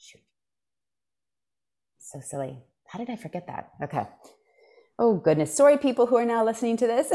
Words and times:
Shoot. 0.00 0.22
So 1.98 2.20
silly. 2.20 2.58
How 2.86 2.98
did 2.98 3.10
I 3.10 3.16
forget 3.16 3.46
that? 3.46 3.70
Okay. 3.82 4.06
Oh 4.98 5.14
goodness. 5.14 5.54
Sorry, 5.54 5.76
people 5.76 6.06
who 6.06 6.16
are 6.16 6.24
now 6.24 6.44
listening 6.44 6.78
to 6.78 6.86
this. 6.86 7.12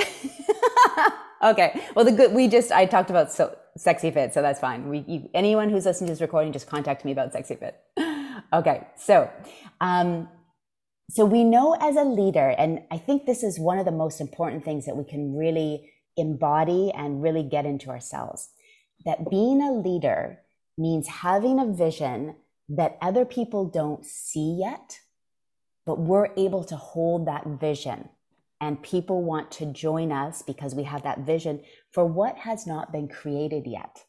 okay. 1.43 1.81
Well, 1.95 2.05
the 2.05 2.11
good 2.11 2.33
we 2.33 2.47
just 2.47 2.71
I 2.71 2.85
talked 2.85 3.09
about 3.09 3.31
so, 3.31 3.57
sexy 3.75 4.11
fit, 4.11 4.33
so 4.33 4.41
that's 4.41 4.59
fine. 4.59 4.87
We 4.87 5.03
you, 5.07 5.29
anyone 5.33 5.69
who's 5.69 5.85
listening 5.85 6.07
to 6.07 6.13
this 6.13 6.21
recording 6.21 6.53
just 6.53 6.67
contact 6.67 7.03
me 7.03 7.11
about 7.11 7.33
sexy 7.33 7.55
fit. 7.55 7.75
okay. 8.53 8.87
So, 8.97 9.31
um, 9.81 10.29
so 11.09 11.25
we 11.25 11.43
know 11.43 11.75
as 11.81 11.95
a 11.95 12.03
leader, 12.03 12.49
and 12.49 12.81
I 12.91 12.99
think 12.99 13.25
this 13.25 13.41
is 13.41 13.59
one 13.59 13.79
of 13.79 13.85
the 13.85 13.91
most 13.91 14.21
important 14.21 14.63
things 14.63 14.85
that 14.85 14.95
we 14.95 15.05
can 15.05 15.35
really 15.35 15.91
embody 16.17 16.91
and 16.95 17.21
really 17.21 17.43
get 17.43 17.65
into 17.65 17.89
ourselves. 17.89 18.49
That 19.05 19.29
being 19.29 19.61
a 19.61 19.71
leader 19.71 20.39
means 20.77 21.07
having 21.07 21.59
a 21.59 21.65
vision 21.65 22.35
that 22.69 22.97
other 23.01 23.25
people 23.25 23.65
don't 23.65 24.05
see 24.05 24.57
yet, 24.59 24.99
but 25.85 25.99
we're 25.99 26.29
able 26.35 26.63
to 26.65 26.75
hold 26.75 27.27
that 27.27 27.45
vision. 27.45 28.09
And 28.61 28.81
people 28.81 29.21
want 29.21 29.51
to 29.51 29.65
join 29.65 30.11
us 30.11 30.41
because 30.41 30.73
we 30.73 30.83
have 30.83 31.03
that 31.03 31.19
vision 31.19 31.61
for 31.91 32.05
what 32.05 32.37
has 32.39 32.65
not 32.65 32.91
been 32.91 33.07
created 33.07 33.67
yet. 33.67 34.05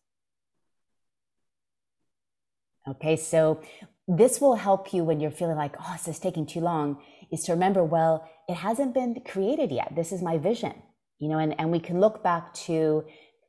Okay, 2.88 3.16
so 3.16 3.60
this 4.06 4.40
will 4.40 4.54
help 4.54 4.92
you 4.94 5.02
when 5.02 5.18
you're 5.20 5.32
feeling 5.32 5.56
like, 5.56 5.74
oh, 5.80 5.92
this 5.92 6.06
is 6.06 6.20
taking 6.20 6.46
too 6.46 6.60
long, 6.60 7.02
is 7.32 7.42
to 7.44 7.52
remember, 7.52 7.82
well, 7.82 8.28
it 8.48 8.54
hasn't 8.54 8.94
been 8.94 9.20
created 9.26 9.72
yet. 9.72 9.92
This 9.96 10.12
is 10.12 10.22
my 10.22 10.38
vision, 10.38 10.74
you 11.18 11.28
know, 11.28 11.38
and, 11.38 11.58
and 11.58 11.72
we 11.72 11.80
can 11.80 12.00
look 12.00 12.22
back 12.22 12.54
to 12.54 13.04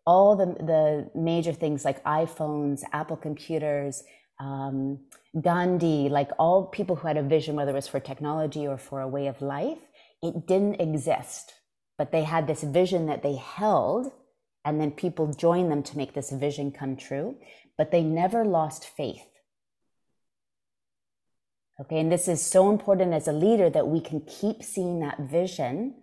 all 0.07 0.35
the, 0.35 0.45
the 0.45 1.11
major 1.13 1.53
things 1.53 1.85
like 1.85 2.03
iPhones, 2.03 2.81
Apple 2.91 3.17
computers, 3.17 4.03
um, 4.39 4.99
Gandhi, 5.39 6.09
like 6.09 6.31
all 6.39 6.65
people 6.65 6.95
who 6.95 7.07
had 7.07 7.17
a 7.17 7.23
vision, 7.23 7.55
whether 7.55 7.71
it 7.71 7.75
was 7.75 7.87
for 7.87 7.99
technology 7.99 8.67
or 8.67 8.77
for 8.77 9.01
a 9.01 9.07
way 9.07 9.27
of 9.27 9.41
life, 9.41 9.79
it 10.21 10.47
didn't 10.47 10.81
exist. 10.81 11.53
But 11.97 12.11
they 12.11 12.23
had 12.23 12.47
this 12.47 12.63
vision 12.63 13.07
that 13.07 13.23
they 13.23 13.35
held, 13.35 14.11
and 14.63 14.79
then 14.79 14.91
people 14.91 15.33
joined 15.33 15.71
them 15.71 15.83
to 15.83 15.97
make 15.97 16.13
this 16.13 16.31
vision 16.31 16.71
come 16.71 16.95
true. 16.95 17.37
But 17.77 17.91
they 17.91 18.03
never 18.03 18.45
lost 18.45 18.85
faith. 18.85 19.25
Okay, 21.79 21.99
and 21.99 22.11
this 22.11 22.27
is 22.27 22.41
so 22.41 22.71
important 22.71 23.13
as 23.13 23.27
a 23.27 23.33
leader 23.33 23.69
that 23.69 23.87
we 23.87 24.01
can 24.01 24.21
keep 24.21 24.63
seeing 24.63 24.99
that 25.01 25.19
vision 25.19 25.95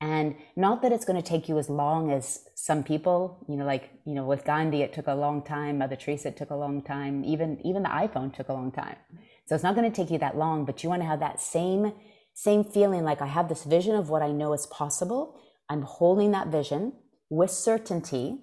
and 0.00 0.34
not 0.56 0.82
that 0.82 0.92
it's 0.92 1.06
going 1.06 1.20
to 1.20 1.26
take 1.26 1.48
you 1.48 1.58
as 1.58 1.70
long 1.70 2.12
as 2.12 2.40
some 2.54 2.82
people 2.82 3.44
you 3.48 3.56
know 3.56 3.64
like 3.64 3.90
you 4.04 4.14
know 4.14 4.26
with 4.26 4.44
gandhi 4.44 4.82
it 4.82 4.92
took 4.92 5.06
a 5.06 5.14
long 5.14 5.42
time 5.42 5.78
mother 5.78 5.96
teresa 5.96 6.28
it 6.28 6.36
took 6.36 6.50
a 6.50 6.54
long 6.54 6.82
time 6.82 7.24
even 7.24 7.58
even 7.64 7.82
the 7.82 7.88
iphone 7.88 8.34
took 8.34 8.48
a 8.48 8.52
long 8.52 8.70
time. 8.70 8.96
So 9.46 9.54
it's 9.54 9.64
not 9.64 9.76
going 9.76 9.90
to 9.90 9.96
take 9.96 10.10
you 10.10 10.18
that 10.18 10.36
long 10.36 10.64
but 10.64 10.82
you 10.82 10.88
want 10.90 11.02
to 11.02 11.06
have 11.06 11.20
that 11.20 11.40
same 11.40 11.92
same 12.34 12.64
feeling 12.64 13.04
like 13.04 13.22
i 13.22 13.26
have 13.26 13.48
this 13.48 13.64
vision 13.64 13.94
of 13.94 14.10
what 14.10 14.22
i 14.22 14.30
know 14.30 14.52
is 14.52 14.66
possible. 14.66 15.40
I'm 15.68 15.82
holding 15.82 16.30
that 16.32 16.48
vision 16.48 16.92
with 17.28 17.50
certainty. 17.50 18.38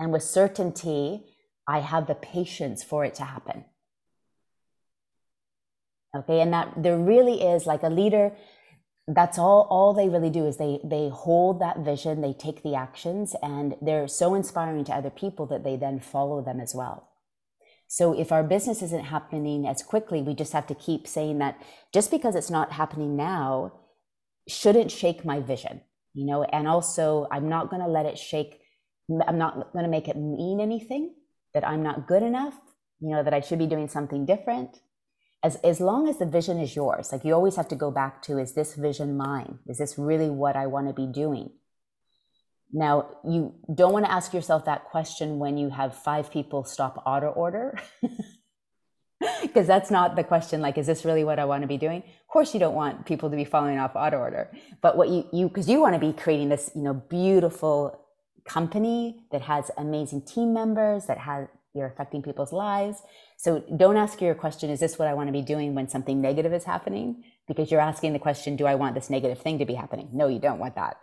And 0.00 0.12
with 0.12 0.22
certainty 0.22 1.26
i 1.66 1.80
have 1.80 2.06
the 2.06 2.14
patience 2.14 2.82
for 2.82 3.04
it 3.04 3.14
to 3.16 3.24
happen. 3.24 3.64
Okay? 6.16 6.40
And 6.40 6.52
that 6.54 6.72
there 6.76 6.96
really 6.96 7.42
is 7.42 7.66
like 7.66 7.82
a 7.82 7.90
leader 7.90 8.32
that's 9.08 9.38
all 9.38 9.66
all 9.70 9.94
they 9.94 10.08
really 10.08 10.30
do 10.30 10.46
is 10.46 10.58
they 10.58 10.80
they 10.84 11.08
hold 11.08 11.60
that 11.60 11.78
vision 11.78 12.20
they 12.20 12.34
take 12.34 12.62
the 12.62 12.74
actions 12.74 13.34
and 13.42 13.74
they're 13.80 14.06
so 14.06 14.34
inspiring 14.34 14.84
to 14.84 14.92
other 14.92 15.10
people 15.10 15.46
that 15.46 15.64
they 15.64 15.76
then 15.76 15.98
follow 15.98 16.42
them 16.42 16.60
as 16.60 16.74
well. 16.74 17.08
So 17.90 18.12
if 18.12 18.30
our 18.30 18.44
business 18.44 18.82
isn't 18.82 19.06
happening 19.06 19.66
as 19.66 19.82
quickly 19.82 20.22
we 20.22 20.34
just 20.34 20.52
have 20.52 20.66
to 20.68 20.74
keep 20.74 21.06
saying 21.06 21.38
that 21.38 21.60
just 21.92 22.10
because 22.10 22.34
it's 22.34 22.50
not 22.50 22.72
happening 22.72 23.16
now 23.16 23.72
shouldn't 24.46 24.90
shake 24.90 25.24
my 25.24 25.40
vision 25.40 25.80
you 26.18 26.26
know? 26.26 26.42
And 26.42 26.66
also 26.66 27.26
i'm 27.30 27.48
not 27.48 27.70
going 27.70 27.82
to 27.82 27.88
let 27.88 28.06
it 28.06 28.18
shake 28.18 28.60
i'm 29.26 29.38
not 29.38 29.72
going 29.72 29.84
to 29.84 29.90
make 29.90 30.08
it 30.08 30.16
mean 30.16 30.60
anything 30.60 31.14
that 31.54 31.66
i'm 31.66 31.82
not 31.82 32.06
good 32.06 32.22
enough 32.22 32.54
you 33.00 33.10
know 33.10 33.22
that 33.22 33.32
i 33.32 33.40
should 33.40 33.58
be 33.58 33.66
doing 33.66 33.88
something 33.88 34.26
different 34.26 34.80
as, 35.42 35.56
as 35.56 35.80
long 35.80 36.08
as 36.08 36.18
the 36.18 36.26
vision 36.26 36.58
is 36.58 36.74
yours, 36.74 37.12
like 37.12 37.24
you 37.24 37.32
always 37.32 37.56
have 37.56 37.68
to 37.68 37.76
go 37.76 37.90
back 37.90 38.22
to, 38.22 38.38
is 38.38 38.54
this 38.54 38.74
vision 38.74 39.16
mine? 39.16 39.60
Is 39.66 39.78
this 39.78 39.96
really 39.96 40.30
what 40.30 40.56
I 40.56 40.66
want 40.66 40.88
to 40.88 40.92
be 40.92 41.06
doing? 41.06 41.50
Now, 42.72 43.08
you 43.24 43.54
don't 43.72 43.92
want 43.92 44.04
to 44.04 44.12
ask 44.12 44.34
yourself 44.34 44.64
that 44.66 44.84
question 44.84 45.38
when 45.38 45.56
you 45.56 45.70
have 45.70 45.96
five 45.96 46.30
people 46.30 46.64
stop 46.64 47.02
auto 47.06 47.28
order. 47.28 47.78
because 49.42 49.66
that's 49.66 49.90
not 49.90 50.14
the 50.16 50.22
question 50.22 50.60
like 50.60 50.78
is 50.78 50.86
this 50.86 51.04
really 51.04 51.24
what 51.24 51.40
i 51.40 51.44
want 51.44 51.62
to 51.62 51.66
be 51.66 51.76
doing 51.76 51.98
of 51.98 52.28
course 52.28 52.54
you 52.54 52.60
don't 52.60 52.74
want 52.74 53.04
people 53.04 53.28
to 53.28 53.36
be 53.36 53.44
following 53.44 53.78
off 53.78 53.96
auto 53.96 54.16
order 54.16 54.48
but 54.80 54.96
what 54.96 55.08
you 55.08 55.26
you 55.32 55.48
because 55.48 55.68
you 55.68 55.80
want 55.80 55.92
to 55.92 55.98
be 55.98 56.12
creating 56.12 56.48
this 56.48 56.70
you 56.74 56.82
know 56.82 56.94
beautiful 56.94 58.00
company 58.44 59.24
that 59.32 59.42
has 59.42 59.70
amazing 59.76 60.22
team 60.22 60.54
members 60.54 61.06
that 61.06 61.18
has 61.18 61.48
you're 61.78 61.86
affecting 61.86 62.22
people's 62.22 62.52
lives 62.52 63.02
so 63.38 63.60
don't 63.76 63.96
ask 63.96 64.20
your 64.20 64.34
question, 64.34 64.68
is 64.68 64.80
this 64.80 64.98
what 64.98 65.06
I 65.06 65.14
want 65.14 65.28
to 65.28 65.32
be 65.32 65.42
doing 65.42 65.76
when 65.76 65.88
something 65.88 66.20
negative 66.20 66.52
is 66.52 66.64
happening? 66.64 67.22
Because 67.46 67.70
you're 67.70 67.80
asking 67.80 68.12
the 68.12 68.18
question, 68.18 68.56
do 68.56 68.66
I 68.66 68.74
want 68.74 68.96
this 68.96 69.08
negative 69.08 69.38
thing 69.38 69.60
to 69.60 69.64
be 69.64 69.74
happening? 69.74 70.08
No, 70.12 70.26
you 70.26 70.40
don't 70.40 70.58
want 70.58 70.74
that. 70.74 70.98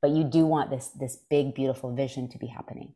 But 0.00 0.12
you 0.12 0.22
do 0.22 0.46
want 0.46 0.70
this, 0.70 0.86
this 0.88 1.16
big, 1.16 1.52
beautiful 1.52 1.92
vision 1.92 2.28
to 2.28 2.38
be 2.38 2.46
happening. 2.46 2.94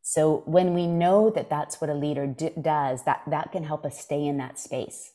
So 0.00 0.42
when 0.46 0.72
we 0.72 0.86
know 0.86 1.28
that 1.28 1.50
that's 1.50 1.82
what 1.82 1.90
a 1.90 1.94
leader 1.94 2.26
d- 2.26 2.50
does, 2.60 3.04
that, 3.04 3.20
that 3.26 3.52
can 3.52 3.64
help 3.64 3.84
us 3.84 4.00
stay 4.00 4.26
in 4.26 4.38
that 4.38 4.58
space. 4.58 5.12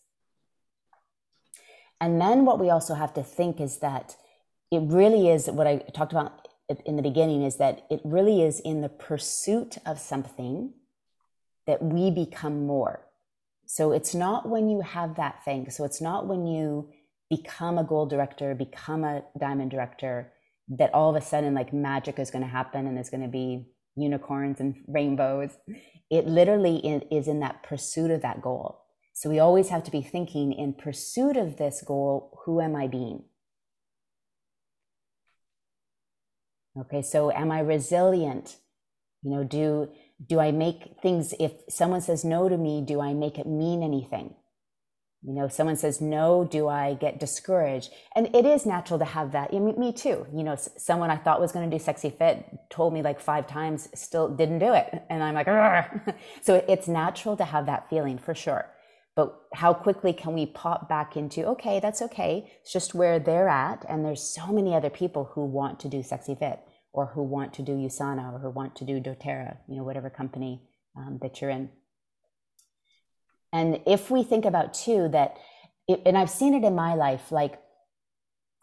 And 1.99 2.21
then 2.21 2.45
what 2.45 2.59
we 2.59 2.69
also 2.69 2.93
have 2.93 3.15
to 3.15 3.23
think 3.23 3.59
is 3.59 3.79
that 3.79 4.15
it 4.69 4.83
really 4.83 5.29
is 5.29 5.47
what 5.47 5.65
I 5.65 5.77
talked 5.95 6.11
about 6.11 6.46
in 6.85 6.95
the 6.95 7.01
beginning 7.01 7.43
is 7.43 7.57
that 7.57 7.85
it 7.89 8.01
really 8.03 8.41
is 8.41 8.59
in 8.59 8.81
the 8.81 8.89
pursuit 8.89 9.77
of 9.85 9.99
something 9.99 10.73
that 11.65 11.81
we 11.81 12.11
become 12.11 12.65
more. 12.65 13.01
So 13.65 13.91
it's 13.91 14.15
not 14.15 14.47
when 14.47 14.69
you 14.69 14.81
have 14.81 15.15
that 15.15 15.43
thing. 15.43 15.69
So 15.69 15.83
it's 15.83 16.01
not 16.01 16.27
when 16.27 16.45
you 16.47 16.89
become 17.29 17.77
a 17.77 17.83
gold 17.83 18.09
director, 18.09 18.55
become 18.55 19.03
a 19.03 19.23
diamond 19.37 19.71
director, 19.71 20.31
that 20.69 20.93
all 20.93 21.09
of 21.09 21.21
a 21.21 21.25
sudden 21.25 21.53
like 21.53 21.73
magic 21.73 22.19
is 22.19 22.31
going 22.31 22.43
to 22.43 22.49
happen 22.49 22.87
and 22.87 22.95
there's 22.95 23.09
going 23.09 23.23
to 23.23 23.29
be 23.29 23.67
unicorns 23.95 24.59
and 24.59 24.75
rainbows. 24.87 25.51
It 26.09 26.27
literally 26.27 26.77
is 27.11 27.27
in 27.27 27.39
that 27.41 27.63
pursuit 27.63 28.11
of 28.11 28.21
that 28.21 28.41
goal. 28.41 28.81
So 29.13 29.29
we 29.29 29.39
always 29.39 29.69
have 29.69 29.83
to 29.85 29.91
be 29.91 30.01
thinking 30.01 30.53
in 30.53 30.73
pursuit 30.73 31.37
of 31.37 31.57
this 31.57 31.81
goal, 31.81 32.39
who 32.45 32.61
am 32.61 32.75
I 32.75 32.87
being? 32.87 33.23
Okay, 36.79 37.01
so 37.01 37.31
am 37.31 37.51
I 37.51 37.59
resilient? 37.59 38.57
You 39.23 39.31
know, 39.31 39.43
do 39.43 39.89
do 40.25 40.39
I 40.39 40.51
make 40.51 40.95
things, 41.01 41.33
if 41.39 41.53
someone 41.69 42.01
says 42.01 42.25
no 42.25 42.49
to 42.49 42.57
me, 42.57 42.81
do 42.81 42.99
I 42.99 43.13
make 43.13 43.37
it 43.37 43.45
mean 43.45 43.83
anything? 43.83 44.33
You 45.23 45.33
know, 45.33 45.45
if 45.45 45.51
someone 45.51 45.75
says 45.75 45.99
no, 45.99 46.47
do 46.49 46.67
I 46.67 46.93
get 46.93 47.19
discouraged? 47.19 47.91
And 48.15 48.33
it 48.35 48.45
is 48.45 48.65
natural 48.65 48.99
to 48.99 49.05
have 49.05 49.31
that. 49.33 49.49
I 49.53 49.59
mean, 49.59 49.79
me 49.79 49.91
too. 49.91 50.25
You 50.33 50.43
know, 50.43 50.55
someone 50.55 51.09
I 51.09 51.17
thought 51.17 51.41
was 51.41 51.51
going 51.51 51.69
to 51.69 51.75
do 51.77 51.83
sexy 51.83 52.09
fit 52.09 52.45
told 52.69 52.93
me 52.93 53.01
like 53.01 53.19
five 53.19 53.47
times, 53.47 53.89
still 53.93 54.29
didn't 54.29 54.59
do 54.59 54.73
it. 54.73 55.03
And 55.09 55.23
I'm 55.23 55.35
like, 55.35 55.47
so 56.41 56.63
it's 56.67 56.87
natural 56.87 57.35
to 57.37 57.45
have 57.45 57.65
that 57.65 57.89
feeling 57.89 58.17
for 58.17 58.33
sure. 58.33 58.67
But 59.15 59.35
how 59.53 59.73
quickly 59.73 60.13
can 60.13 60.33
we 60.33 60.45
pop 60.45 60.87
back 60.87 61.17
into, 61.17 61.45
okay, 61.47 61.79
that's 61.79 62.03
okay. 62.03 62.51
It's 62.61 62.71
just 62.71 62.93
where 62.93 63.19
they're 63.19 63.49
at. 63.49 63.83
And 63.89 64.05
there's 64.05 64.21
so 64.21 64.47
many 64.47 64.75
other 64.75 64.91
people 64.91 65.31
who 65.33 65.43
want 65.45 65.79
to 65.81 65.89
do 65.89 66.03
sexy 66.03 66.35
fit 66.35 66.59
or 66.93 67.07
who 67.07 67.23
want 67.23 67.53
to 67.53 67.61
do 67.61 67.73
USANA 67.73 68.33
or 68.33 68.39
who 68.39 68.49
want 68.49 68.75
to 68.77 68.85
do 68.85 68.99
doTERRA, 68.99 69.57
you 69.67 69.77
know, 69.77 69.83
whatever 69.83 70.09
company 70.09 70.61
um, 70.95 71.19
that 71.21 71.41
you're 71.41 71.49
in. 71.49 71.69
And 73.53 73.81
if 73.85 74.09
we 74.09 74.23
think 74.23 74.45
about 74.45 74.73
too 74.73 75.09
that, 75.09 75.37
it, 75.87 76.01
and 76.05 76.17
I've 76.17 76.29
seen 76.29 76.53
it 76.53 76.63
in 76.63 76.75
my 76.75 76.95
life, 76.95 77.31
like 77.31 77.59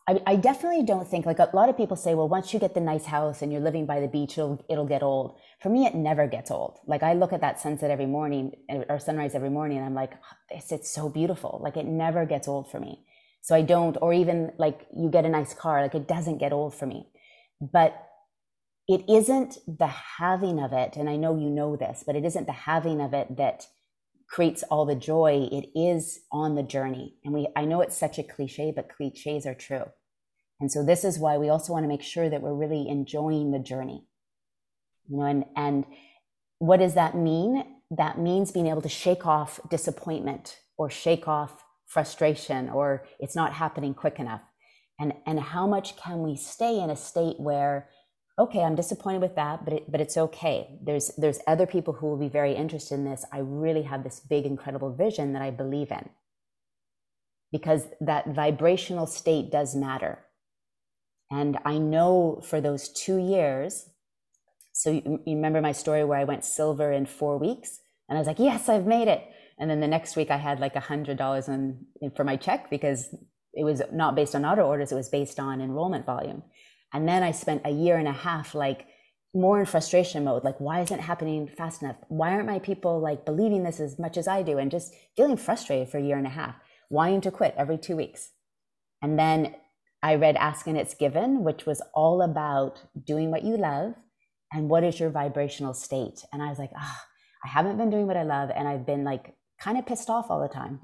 I, 0.06 0.20
I, 0.26 0.37
definitely 0.37 0.84
don't 0.84 1.08
think 1.08 1.25
like 1.25 1.38
a 1.38 1.49
lot 1.54 1.70
of 1.70 1.78
people 1.78 1.96
say, 1.96 2.14
well, 2.14 2.28
once 2.28 2.52
you 2.52 2.60
get 2.60 2.75
the 2.75 2.81
nice 2.81 3.06
house 3.06 3.40
and 3.40 3.50
you're 3.50 3.62
living 3.62 3.87
by 3.87 4.00
the 4.00 4.08
beach, 4.08 4.32
it'll 4.32 4.62
it'll 4.69 4.87
get 4.87 5.02
old. 5.02 5.38
For 5.60 5.70
me, 5.70 5.87
it 5.87 5.94
never 5.94 6.26
gets 6.26 6.50
old. 6.50 6.78
Like 6.87 7.02
I 7.02 7.14
look 7.14 7.32
at 7.32 7.40
that 7.40 7.58
sunset 7.58 7.90
every 7.90 8.04
morning 8.06 8.52
or 8.69 8.99
sunrise 8.99 9.34
every 9.34 9.49
morning, 9.49 9.78
and 9.78 9.87
I'm 9.87 9.94
like, 9.94 10.12
it's 10.50 10.72
it's 10.72 10.90
so 10.90 11.08
beautiful. 11.08 11.58
Like 11.62 11.78
it 11.78 11.87
never 11.87 12.26
gets 12.26 12.49
old 12.49 12.70
for 12.70 12.78
me. 12.78 13.06
So 13.40 13.54
I 13.54 13.62
don't, 13.62 13.96
or 14.00 14.12
even 14.12 14.52
like 14.58 14.87
you 14.94 15.08
get 15.08 15.25
a 15.25 15.28
nice 15.28 15.54
car, 15.54 15.81
like 15.81 15.94
it 15.94 16.06
doesn't 16.06 16.38
get 16.38 16.52
old 16.52 16.75
for 16.75 16.87
me. 16.87 17.08
But 17.60 17.94
it 18.88 19.04
isn't 19.08 19.58
the 19.66 19.86
having 19.86 20.62
of 20.62 20.72
it, 20.72 20.96
and 20.96 21.08
I 21.08 21.16
know 21.16 21.36
you 21.36 21.50
know 21.50 21.76
this, 21.76 22.04
but 22.06 22.16
it 22.16 22.25
isn't 22.25 22.46
the 22.46 22.52
having 22.52 23.00
of 23.00 23.14
it 23.14 23.36
that 23.36 23.66
creates 24.28 24.62
all 24.64 24.84
the 24.84 24.94
joy. 24.94 25.48
It 25.50 25.70
is 25.75 26.20
on 26.32 26.54
the 26.54 26.62
journey. 26.62 27.16
And 27.25 27.32
we 27.32 27.48
I 27.56 27.64
know 27.64 27.81
it's 27.81 27.96
such 27.96 28.19
a 28.19 28.22
cliche, 28.22 28.72
but 28.75 28.88
cliches 28.94 29.46
are 29.46 29.54
true. 29.54 29.84
And 30.60 30.70
so 30.70 30.84
this 30.84 31.04
is 31.04 31.19
why 31.19 31.36
we 31.38 31.48
also 31.48 31.72
want 31.72 31.84
to 31.84 31.88
make 31.88 32.02
sure 32.02 32.28
that 32.28 32.42
we're 32.42 32.54
really 32.54 32.88
enjoying 32.88 33.52
the 33.52 33.58
journey. 33.58 34.06
You 35.08 35.19
know, 35.19 35.25
and 35.25 35.44
and 35.56 35.84
what 36.58 36.78
does 36.78 36.94
that 36.94 37.16
mean? 37.16 37.64
that 37.90 38.19
means 38.19 38.50
being 38.50 38.66
able 38.66 38.82
to 38.82 38.88
shake 38.88 39.26
off 39.26 39.60
disappointment 39.69 40.58
or 40.76 40.90
shake 40.90 41.28
off 41.28 41.64
frustration 41.87 42.69
or 42.69 43.04
it's 43.20 43.37
not 43.37 43.52
happening 43.52 43.94
quick 43.94 44.19
enough. 44.19 44.42
And, 44.98 45.12
and 45.26 45.38
how 45.40 45.66
much 45.66 45.96
can 45.96 46.22
we 46.22 46.37
stay 46.37 46.80
in 46.80 46.90
a 46.90 46.96
state 46.96 47.37
where, 47.38 47.88
okay, 48.38 48.60
I'm 48.62 48.75
disappointed 48.75 49.20
with 49.22 49.36
that, 49.36 49.64
but, 49.64 49.75
it, 49.75 49.90
but 49.90 50.00
it's 50.00 50.16
okay. 50.16 50.78
There's, 50.82 51.12
there's 51.16 51.38
other 51.46 51.66
people 51.66 51.94
who 51.94 52.08
will 52.08 52.16
be 52.16 52.28
very 52.28 52.54
interested 52.54 52.94
in 52.94 53.04
this. 53.04 53.25
I 53.32 53.38
really 53.38 53.82
have 53.82 54.02
this 54.02 54.20
big, 54.20 54.44
incredible 54.44 54.92
vision 54.92 55.32
that 55.34 55.42
I 55.42 55.50
believe 55.50 55.92
in. 55.92 56.08
Because 57.52 57.86
that 58.00 58.34
vibrational 58.34 59.06
state 59.06 59.52
does 59.52 59.76
matter. 59.76 60.25
And 61.31 61.58
I 61.64 61.78
know 61.78 62.40
for 62.44 62.60
those 62.60 62.88
two 62.88 63.19
years, 63.19 63.88
so 64.72 64.90
you, 64.90 65.20
you 65.25 65.37
remember 65.37 65.60
my 65.60 65.72
story 65.72 66.04
where 66.04 66.19
I 66.19 66.25
went 66.25 66.44
silver 66.44 66.90
in 66.90 67.06
four 67.06 67.38
weeks? 67.38 67.78
And 68.08 68.19
I 68.19 68.20
was 68.20 68.26
like, 68.26 68.40
yes, 68.40 68.69
I've 68.69 68.87
made 68.87 69.06
it. 69.06 69.22
And 69.58 69.70
then 69.70 69.78
the 69.78 69.87
next 69.87 70.16
week 70.16 70.32
I 70.32 70.37
had 70.37 70.58
like 70.58 70.75
a 70.75 70.80
hundred 70.80 71.16
dollars 71.16 71.48
in, 71.48 71.87
in 72.00 72.10
for 72.10 72.25
my 72.25 72.37
check 72.37 72.70
because 72.70 73.14
it 73.52 73.62
was 73.62 73.82
not 73.92 74.16
based 74.16 74.34
on 74.34 74.44
auto 74.44 74.62
orders, 74.62 74.90
it 74.90 74.96
was 74.96 75.08
based 75.08 75.38
on 75.38 75.60
enrollment 75.60 76.04
volume. 76.04 76.42
And 76.94 77.08
then 77.08 77.23
I 77.23 77.32
spent 77.32 77.62
a 77.64 77.70
year 77.70 77.96
and 77.99 78.08
a 78.08 78.12
half 78.12 78.55
like 78.55 78.87
more 79.35 79.58
in 79.58 79.67
frustration 79.67 80.25
mode. 80.25 80.44
Like, 80.44 80.61
why 80.61 80.81
isn't 80.81 80.99
it 80.99 81.02
happening 81.02 81.49
fast 81.49 81.82
enough? 81.82 81.96
Why 82.08 82.31
aren't 82.31 82.46
my 82.46 82.61
people 82.61 83.00
like 83.00 83.26
believing 83.26 83.64
this 83.64 83.81
as 83.81 83.99
much 83.99 84.17
as 84.17 84.29
I 84.29 84.43
do? 84.43 84.58
And 84.58 84.70
just 84.70 84.94
feeling 85.17 85.37
frustrated 85.37 85.88
for 85.88 85.99
a 85.99 86.02
year 86.02 86.17
and 86.17 86.26
a 86.26 86.31
half, 86.31 86.55
wanting 86.88 87.20
to 87.23 87.32
quit 87.32 87.55
every 87.58 87.76
two 87.76 87.96
weeks. 87.96 88.31
And 89.02 89.19
then 89.19 89.56
I 90.02 90.14
read 90.14 90.37
Ask 90.37 90.67
and 90.69 90.79
It's 90.79 90.94
Given, 90.94 91.43
which 91.43 91.67
was 91.67 91.82
all 91.94 92.23
about 92.23 92.81
doing 93.05 93.31
what 93.31 93.43
you 93.43 93.56
love 93.56 93.94
and 94.52 94.69
what 94.69 94.85
is 94.85 95.00
your 95.00 95.11
vibrational 95.11 95.75
state. 95.75 96.25
And 96.32 96.43
I 96.43 96.49
was 96.49 96.58
like, 96.58 96.70
ah, 96.76 97.02
oh, 97.02 97.08
I 97.44 97.49
haven't 97.49 97.76
been 97.76 97.90
doing 97.90 98.06
what 98.06 98.17
I 98.17 98.23
love. 98.23 98.50
And 98.55 98.69
I've 98.69 98.87
been 98.87 99.02
like 99.02 99.35
kind 99.58 99.79
of 99.79 99.87
pissed 99.87 100.11
off 100.11 100.31
all 100.31 100.40
the 100.40 100.49
time. 100.49 100.79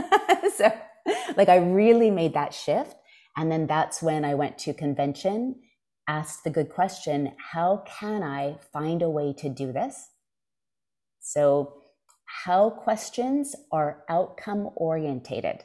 so, 0.56 0.72
like, 1.36 1.48
I 1.48 1.56
really 1.56 2.10
made 2.10 2.34
that 2.34 2.54
shift. 2.54 2.94
And 3.36 3.50
then 3.52 3.66
that's 3.66 4.02
when 4.02 4.24
I 4.24 4.34
went 4.34 4.58
to 4.58 4.72
convention, 4.72 5.56
asked 6.08 6.44
the 6.44 6.50
good 6.50 6.70
question 6.70 7.32
how 7.52 7.84
can 7.86 8.22
I 8.22 8.58
find 8.72 9.02
a 9.02 9.10
way 9.10 9.32
to 9.34 9.48
do 9.48 9.72
this? 9.72 10.08
So, 11.20 11.82
how 12.44 12.70
questions 12.70 13.54
are 13.70 14.02
outcome 14.08 14.70
orientated. 14.74 15.64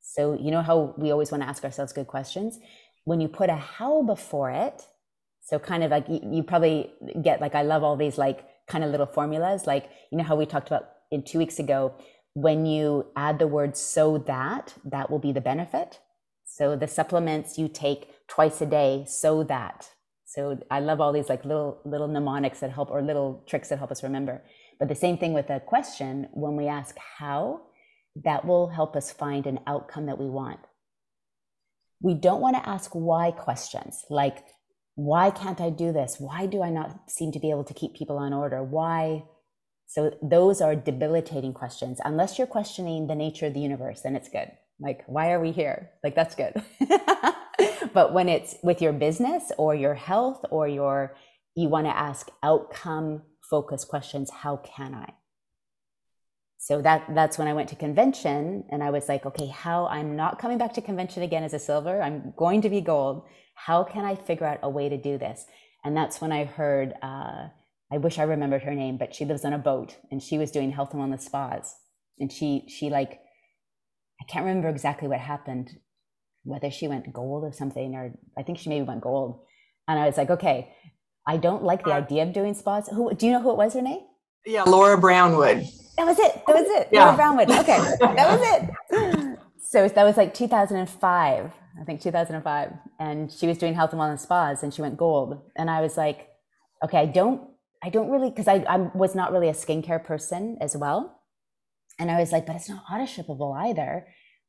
So, 0.00 0.34
you 0.34 0.50
know 0.50 0.62
how 0.62 0.94
we 0.96 1.10
always 1.10 1.30
want 1.30 1.42
to 1.42 1.48
ask 1.48 1.64
ourselves 1.64 1.92
good 1.92 2.06
questions? 2.06 2.58
When 3.04 3.20
you 3.20 3.28
put 3.28 3.50
a 3.50 3.56
how 3.56 4.02
before 4.02 4.50
it, 4.50 4.86
so 5.42 5.58
kind 5.58 5.84
of 5.84 5.90
like 5.90 6.08
you, 6.08 6.20
you 6.30 6.42
probably 6.42 6.92
get 7.22 7.40
like, 7.40 7.54
I 7.54 7.62
love 7.62 7.82
all 7.82 7.96
these 7.96 8.16
like 8.16 8.46
kind 8.66 8.82
of 8.82 8.90
little 8.90 9.06
formulas. 9.06 9.66
Like, 9.66 9.90
you 10.10 10.18
know 10.18 10.24
how 10.24 10.36
we 10.36 10.46
talked 10.46 10.68
about 10.68 10.88
in 11.10 11.22
two 11.22 11.38
weeks 11.38 11.58
ago, 11.58 11.94
when 12.34 12.66
you 12.66 13.06
add 13.14 13.38
the 13.38 13.46
word 13.46 13.76
so 13.76 14.18
that, 14.18 14.74
that 14.84 15.10
will 15.10 15.18
be 15.18 15.32
the 15.32 15.40
benefit. 15.40 16.00
So 16.56 16.76
the 16.76 16.86
supplements 16.86 17.58
you 17.58 17.66
take 17.66 18.28
twice 18.28 18.60
a 18.60 18.66
day, 18.66 19.06
so 19.08 19.42
that. 19.42 19.90
So 20.24 20.56
I 20.70 20.78
love 20.78 21.00
all 21.00 21.12
these 21.12 21.28
like 21.28 21.44
little 21.44 21.80
little 21.84 22.06
mnemonics 22.06 22.60
that 22.60 22.70
help 22.70 22.92
or 22.92 23.02
little 23.02 23.42
tricks 23.48 23.70
that 23.70 23.80
help 23.80 23.90
us 23.90 24.04
remember. 24.04 24.40
But 24.78 24.88
the 24.88 24.94
same 24.94 25.18
thing 25.18 25.32
with 25.32 25.50
a 25.50 25.58
question, 25.58 26.28
when 26.32 26.54
we 26.54 26.68
ask 26.68 26.96
how, 27.18 27.62
that 28.22 28.44
will 28.44 28.68
help 28.68 28.94
us 28.94 29.10
find 29.10 29.48
an 29.48 29.58
outcome 29.66 30.06
that 30.06 30.20
we 30.20 30.30
want. 30.30 30.60
We 32.00 32.14
don't 32.14 32.40
want 32.40 32.54
to 32.54 32.68
ask 32.68 32.92
why 32.92 33.32
questions 33.32 34.04
like, 34.08 34.44
why 34.94 35.32
can't 35.32 35.60
I 35.60 35.70
do 35.70 35.92
this? 35.92 36.20
Why 36.20 36.46
do 36.46 36.62
I 36.62 36.70
not 36.70 37.10
seem 37.10 37.32
to 37.32 37.40
be 37.40 37.50
able 37.50 37.64
to 37.64 37.74
keep 37.74 37.96
people 37.96 38.16
on 38.16 38.32
order? 38.32 38.62
Why? 38.62 39.24
So 39.88 40.16
those 40.22 40.60
are 40.60 40.76
debilitating 40.76 41.52
questions. 41.52 42.00
Unless 42.04 42.38
you're 42.38 42.46
questioning 42.46 43.08
the 43.08 43.16
nature 43.16 43.46
of 43.46 43.54
the 43.54 43.66
universe, 43.68 44.02
then 44.02 44.14
it's 44.14 44.28
good. 44.28 44.52
Like, 44.80 45.04
why 45.06 45.32
are 45.32 45.40
we 45.40 45.52
here? 45.52 45.90
Like, 46.02 46.14
that's 46.14 46.34
good. 46.34 46.62
but 47.92 48.12
when 48.12 48.28
it's 48.28 48.56
with 48.62 48.82
your 48.82 48.92
business 48.92 49.52
or 49.56 49.74
your 49.74 49.94
health 49.94 50.44
or 50.50 50.66
your, 50.66 51.16
you 51.54 51.68
want 51.68 51.86
to 51.86 51.96
ask 51.96 52.28
outcome 52.42 53.22
focused 53.48 53.88
questions. 53.88 54.30
How 54.30 54.56
can 54.56 54.94
I? 54.94 55.12
So 56.58 56.80
that 56.80 57.14
that's 57.14 57.36
when 57.36 57.46
I 57.46 57.52
went 57.52 57.68
to 57.68 57.76
convention 57.76 58.64
and 58.70 58.82
I 58.82 58.88
was 58.88 59.06
like, 59.06 59.26
okay, 59.26 59.48
how 59.48 59.86
I'm 59.86 60.16
not 60.16 60.38
coming 60.38 60.56
back 60.56 60.72
to 60.74 60.80
convention 60.80 61.22
again 61.22 61.44
as 61.44 61.52
a 61.52 61.58
silver. 61.58 62.00
I'm 62.00 62.32
going 62.38 62.62
to 62.62 62.70
be 62.70 62.80
gold. 62.80 63.26
How 63.54 63.84
can 63.84 64.04
I 64.06 64.14
figure 64.14 64.46
out 64.46 64.60
a 64.62 64.70
way 64.70 64.88
to 64.88 64.96
do 64.96 65.18
this? 65.18 65.44
And 65.84 65.94
that's 65.94 66.22
when 66.22 66.32
I 66.32 66.44
heard, 66.44 66.94
uh, 67.02 67.48
I 67.92 67.98
wish 67.98 68.18
I 68.18 68.22
remembered 68.22 68.62
her 68.62 68.74
name, 68.74 68.96
but 68.96 69.14
she 69.14 69.26
lives 69.26 69.44
on 69.44 69.52
a 69.52 69.58
boat 69.58 69.94
and 70.10 70.22
she 70.22 70.38
was 70.38 70.50
doing 70.50 70.72
health 70.72 70.94
and 70.94 71.02
wellness 71.02 71.20
spas. 71.20 71.74
And 72.18 72.32
she, 72.32 72.64
she 72.68 72.88
like, 72.88 73.20
I 74.20 74.24
can't 74.24 74.44
remember 74.44 74.68
exactly 74.68 75.08
what 75.08 75.20
happened, 75.20 75.70
whether 76.44 76.70
she 76.70 76.88
went 76.88 77.12
gold 77.12 77.44
or 77.44 77.52
something, 77.52 77.94
or 77.94 78.14
I 78.38 78.42
think 78.42 78.58
she 78.58 78.68
maybe 78.68 78.86
went 78.86 79.00
gold. 79.00 79.40
And 79.88 79.98
I 79.98 80.06
was 80.06 80.16
like, 80.16 80.30
okay, 80.30 80.72
I 81.26 81.36
don't 81.36 81.62
like 81.62 81.84
the 81.84 81.92
uh, 81.92 81.98
idea 81.98 82.22
of 82.22 82.32
doing 82.32 82.54
spas. 82.54 82.88
Who 82.88 83.14
do 83.14 83.26
you 83.26 83.32
know 83.32 83.42
who 83.42 83.50
it 83.50 83.56
was, 83.56 83.74
Renee? 83.74 84.04
Yeah, 84.46 84.62
Laura 84.64 84.98
Brownwood. 84.98 85.66
That 85.96 86.06
was 86.06 86.18
it. 86.18 86.42
That 86.46 86.56
was 86.56 86.66
it. 86.68 86.88
Yeah. 86.92 87.04
Laura 87.04 87.16
Brownwood. 87.16 87.50
Okay, 87.50 87.78
that 88.00 88.38
was 88.38 88.40
it. 88.42 89.38
So 89.74 89.88
that 89.88 90.04
was 90.04 90.16
like 90.16 90.34
2005. 90.34 91.52
I 91.80 91.84
think 91.84 92.00
2005. 92.00 92.72
And 93.00 93.32
she 93.32 93.46
was 93.46 93.58
doing 93.58 93.74
health 93.74 93.92
and 93.92 94.00
wellness 94.00 94.20
spas 94.20 94.62
and 94.62 94.72
she 94.72 94.82
went 94.82 94.96
gold. 94.96 95.40
And 95.56 95.68
I 95.68 95.80
was 95.80 95.96
like, 95.96 96.28
okay, 96.84 96.98
I 96.98 97.06
don't, 97.06 97.42
I 97.82 97.90
don't 97.90 98.10
really, 98.10 98.30
cause 98.30 98.48
I, 98.48 98.64
I 98.68 98.76
was 98.94 99.14
not 99.14 99.32
really 99.32 99.48
a 99.48 99.52
skincare 99.52 100.02
person 100.02 100.58
as 100.60 100.76
well. 100.76 101.20
And 101.98 102.10
I 102.10 102.18
was 102.18 102.32
like, 102.32 102.46
but 102.46 102.56
it's 102.56 102.68
not 102.68 102.84
auto 102.90 103.52
either. 103.52 104.06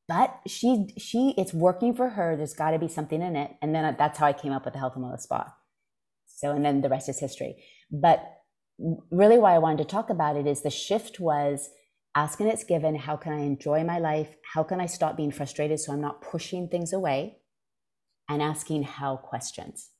But 0.07 0.39
she, 0.47 0.87
she, 0.97 1.33
it's 1.37 1.53
working 1.53 1.95
for 1.95 2.09
her. 2.09 2.35
There's 2.35 2.53
got 2.53 2.71
to 2.71 2.79
be 2.79 2.87
something 2.87 3.21
in 3.21 3.35
it. 3.35 3.51
And 3.61 3.73
then 3.73 3.95
that's 3.97 4.19
how 4.19 4.27
I 4.27 4.33
came 4.33 4.51
up 4.51 4.65
with 4.65 4.73
the 4.73 4.79
health 4.79 4.93
and 4.95 5.03
wellness 5.03 5.21
spa. 5.21 5.53
So, 6.27 6.51
and 6.51 6.63
then 6.63 6.81
the 6.81 6.89
rest 6.89 7.09
is 7.09 7.19
history. 7.19 7.63
But 7.91 8.23
really 9.09 9.37
why 9.37 9.55
I 9.55 9.59
wanted 9.59 9.79
to 9.79 9.85
talk 9.85 10.09
about 10.09 10.35
it 10.35 10.45
is 10.45 10.61
the 10.61 10.69
shift 10.69 11.19
was 11.19 11.69
Ask 12.15 12.39
and 12.39 12.49
It's 12.49 12.63
Given. 12.63 12.95
How 12.95 13.15
can 13.15 13.33
I 13.33 13.39
enjoy 13.39 13.83
my 13.83 13.97
life? 13.97 14.35
How 14.53 14.63
can 14.63 14.79
I 14.79 14.85
stop 14.85 15.17
being 15.17 15.31
frustrated 15.31 15.79
so 15.79 15.91
I'm 15.91 16.01
not 16.01 16.21
pushing 16.21 16.67
things 16.67 16.93
away? 16.93 17.37
And 18.29 18.41
asking 18.41 18.83
how 18.83 19.17
questions. 19.17 19.91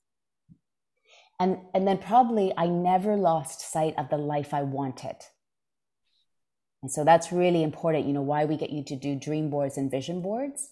And, 1.40 1.58
and 1.74 1.88
then 1.88 2.00
probably 2.00 2.54
I 2.58 2.68
never 2.68 3.16
lost 3.16 3.72
sight 3.72 3.94
of 3.98 4.10
the 4.10 4.18
life 4.18 4.54
I 4.54 4.64
wanted. 4.64 5.18
And 6.86 6.92
so 6.92 7.04
that's 7.04 7.32
really 7.32 7.64
important, 7.64 8.06
you 8.06 8.14
know, 8.14 8.22
why 8.22 8.46
we 8.46 8.58
get 8.58 8.70
you 8.70 8.84
to 8.84 8.96
do 8.96 9.16
dream 9.16 9.50
boards 9.50 9.76
and 9.76 9.90
vision 9.90 10.22
boards. 10.22 10.70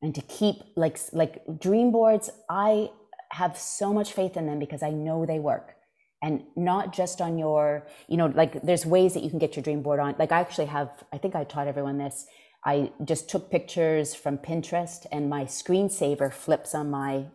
And 0.00 0.14
to 0.14 0.22
keep 0.22 0.62
like 0.76 0.98
like 1.12 1.42
dream 1.60 1.92
boards, 1.92 2.30
I 2.48 2.88
have 3.32 3.58
so 3.58 3.92
much 3.92 4.14
faith 4.14 4.34
in 4.34 4.46
them 4.46 4.58
because 4.58 4.82
I 4.82 4.88
know 4.88 5.26
they 5.26 5.38
work. 5.38 5.74
And 6.22 6.44
not 6.56 6.94
just 6.94 7.20
on 7.20 7.36
your 7.36 7.86
you 8.08 8.16
know 8.16 8.28
like 8.34 8.62
there's 8.62 8.86
ways 8.86 9.12
that 9.12 9.22
you 9.22 9.28
can 9.28 9.38
get 9.38 9.56
your 9.56 9.62
dream 9.62 9.82
board 9.82 10.00
on 10.00 10.14
like 10.18 10.32
i 10.32 10.40
actually 10.40 10.68
have 10.68 10.88
i 11.12 11.18
think 11.18 11.34
i 11.34 11.44
taught 11.44 11.68
everyone 11.68 11.98
this. 11.98 12.24
I 12.64 12.92
just 13.04 13.28
took 13.28 13.50
pictures 13.50 14.14
from 14.14 14.38
pinterest 14.38 15.04
and 15.12 15.28
my 15.28 15.44
screensaver 15.44 16.32
flips 16.32 16.74
on 16.74 16.90
my 16.90 17.26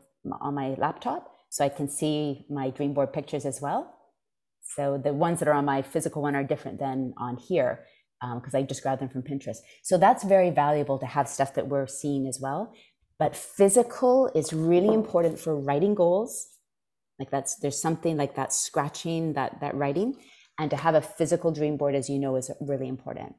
on 0.42 0.56
my 0.56 0.70
laptop 0.80 1.32
so 1.50 1.64
i 1.64 1.70
can 1.70 1.88
see 1.88 2.48
my 2.50 2.72
dream 2.72 2.94
board 2.94 3.14
pictures 3.14 3.46
as 3.46 3.62
well 3.62 3.97
so 4.76 4.98
the 4.98 5.14
ones 5.14 5.40
that 5.40 5.48
are 5.48 5.54
on 5.54 5.66
my 5.66 5.82
physical 5.82 6.22
one 6.22 6.36
are 6.36 6.44
different 6.44 6.80
than 6.80 7.14
on 7.18 7.38
here 7.38 7.86
because 8.20 8.54
um, 8.54 8.60
i 8.60 8.64
just 8.64 8.82
grabbed 8.84 9.02
them 9.02 9.10
from 9.10 9.22
pinterest. 9.22 9.58
So 9.84 9.98
that's 9.98 10.24
very 10.24 10.50
valuable 10.50 10.98
to 11.00 11.06
have 11.06 11.28
stuff 11.28 11.54
that 11.54 11.68
we're 11.68 11.88
seeing 11.88 12.28
as 12.28 12.40
well. 12.40 12.74
But 13.20 13.36
physical 13.36 14.30
is 14.36 14.54
really 14.54 14.94
important 14.94 15.40
for 15.40 15.56
writing 15.56 15.96
goals. 15.96 16.48
Like 17.20 17.32
that's 17.32 17.56
there's 17.56 17.82
something 17.82 18.18
like 18.18 18.36
that 18.36 18.54
scratching 18.54 19.34
that 19.34 19.60
that 19.62 19.76
writing. 19.76 20.18
And 20.60 20.70
to 20.72 20.78
have 20.78 20.96
a 20.96 21.02
physical 21.02 21.52
dream 21.52 21.78
board 21.78 21.96
as 21.96 22.10
you 22.10 22.20
know 22.20 22.36
is 22.36 22.52
really 22.60 22.88
important. 22.88 23.36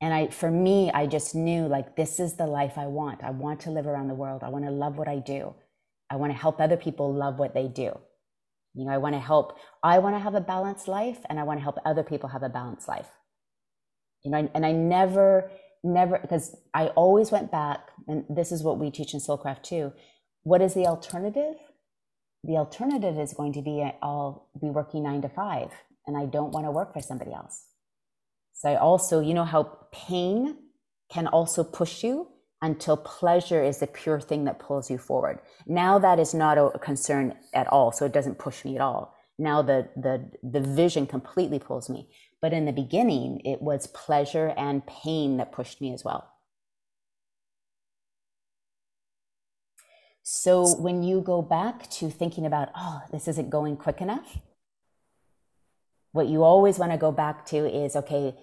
And 0.00 0.12
i 0.12 0.28
for 0.28 0.50
me 0.50 0.90
i 0.92 1.06
just 1.06 1.34
knew 1.34 1.66
like 1.66 1.96
this 1.96 2.20
is 2.20 2.34
the 2.34 2.46
life 2.46 2.76
i 2.76 2.86
want. 2.86 3.24
I 3.24 3.30
want 3.30 3.60
to 3.60 3.70
live 3.70 3.86
around 3.86 4.08
the 4.08 4.14
world. 4.14 4.42
I 4.42 4.50
want 4.50 4.64
to 4.64 4.70
love 4.70 4.98
what 4.98 5.08
i 5.08 5.18
do. 5.18 5.54
I 6.10 6.16
want 6.16 6.32
to 6.32 6.38
help 6.38 6.60
other 6.60 6.76
people 6.76 7.12
love 7.12 7.38
what 7.38 7.54
they 7.54 7.66
do 7.66 7.98
you 8.76 8.84
know 8.84 8.92
i 8.92 8.98
want 8.98 9.14
to 9.14 9.20
help 9.20 9.58
i 9.82 9.98
want 9.98 10.14
to 10.14 10.20
have 10.20 10.34
a 10.34 10.40
balanced 10.40 10.86
life 10.86 11.18
and 11.28 11.40
i 11.40 11.42
want 11.42 11.58
to 11.58 11.62
help 11.62 11.78
other 11.84 12.02
people 12.02 12.28
have 12.28 12.42
a 12.42 12.48
balanced 12.48 12.88
life 12.88 13.08
you 14.22 14.30
know 14.30 14.48
and 14.54 14.66
i 14.66 14.72
never 14.72 15.50
never 15.82 16.18
because 16.18 16.54
i 16.74 16.88
always 16.88 17.30
went 17.30 17.50
back 17.50 17.88
and 18.08 18.24
this 18.28 18.52
is 18.52 18.62
what 18.62 18.78
we 18.78 18.90
teach 18.90 19.14
in 19.14 19.20
soulcraft 19.20 19.62
too 19.62 19.92
what 20.46 20.62
is 20.62 20.74
the 20.74 20.86
alternative? 20.86 21.56
The 22.44 22.56
alternative 22.56 23.18
is 23.18 23.34
going 23.34 23.52
to 23.54 23.62
be 23.62 23.84
I'll 24.00 24.48
be 24.60 24.70
working 24.70 25.02
nine 25.02 25.20
to 25.22 25.28
five 25.28 25.72
and 26.06 26.16
I 26.16 26.26
don't 26.26 26.52
want 26.52 26.66
to 26.66 26.70
work 26.70 26.92
for 26.92 27.02
somebody 27.02 27.32
else. 27.32 27.64
So 28.52 28.68
I 28.68 28.76
also, 28.76 29.18
you 29.18 29.34
know 29.34 29.44
how 29.44 29.88
pain 29.90 30.56
can 31.10 31.26
also 31.26 31.64
push 31.64 32.04
you 32.04 32.28
until 32.62 32.96
pleasure 32.96 33.62
is 33.62 33.78
the 33.78 33.86
pure 33.86 34.20
thing 34.20 34.44
that 34.44 34.58
pulls 34.58 34.90
you 34.90 34.98
forward. 34.98 35.40
Now 35.66 35.98
that 35.98 36.18
is 36.18 36.34
not 36.34 36.58
a 36.58 36.78
concern 36.78 37.34
at 37.54 37.66
all. 37.68 37.92
So 37.92 38.06
it 38.06 38.12
doesn't 38.12 38.38
push 38.38 38.64
me 38.64 38.76
at 38.76 38.80
all. 38.80 39.14
now 39.38 39.62
the 39.62 39.88
the 39.96 40.30
the 40.42 40.60
vision 40.60 41.06
completely 41.06 41.58
pulls 41.58 41.90
me 41.90 42.08
but 42.40 42.52
in 42.52 42.64
the 42.64 42.72
beginning 42.72 43.40
it 43.44 43.60
was 43.60 43.86
pleasure 43.88 44.54
and 44.56 44.86
pain 44.86 45.36
that 45.36 45.52
pushed 45.52 45.80
me 45.80 45.92
as 45.92 46.04
well 46.04 46.32
so 50.22 50.74
when 50.76 51.02
you 51.02 51.20
go 51.20 51.42
back 51.42 51.88
to 51.90 52.10
thinking 52.10 52.46
about 52.46 52.68
oh 52.76 53.00
this 53.12 53.28
isn't 53.28 53.50
going 53.50 53.76
quick 53.76 54.00
enough 54.00 54.38
what 56.12 56.28
you 56.28 56.42
always 56.42 56.78
want 56.78 56.92
to 56.92 56.98
go 56.98 57.12
back 57.12 57.44
to 57.44 57.58
is 57.66 57.94
okay 57.94 58.34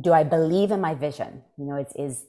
do 0.00 0.12
i 0.12 0.24
believe 0.24 0.70
in 0.70 0.80
my 0.80 0.94
vision 0.94 1.42
you 1.56 1.64
know 1.64 1.76
it's 1.76 1.94
is 1.94 2.24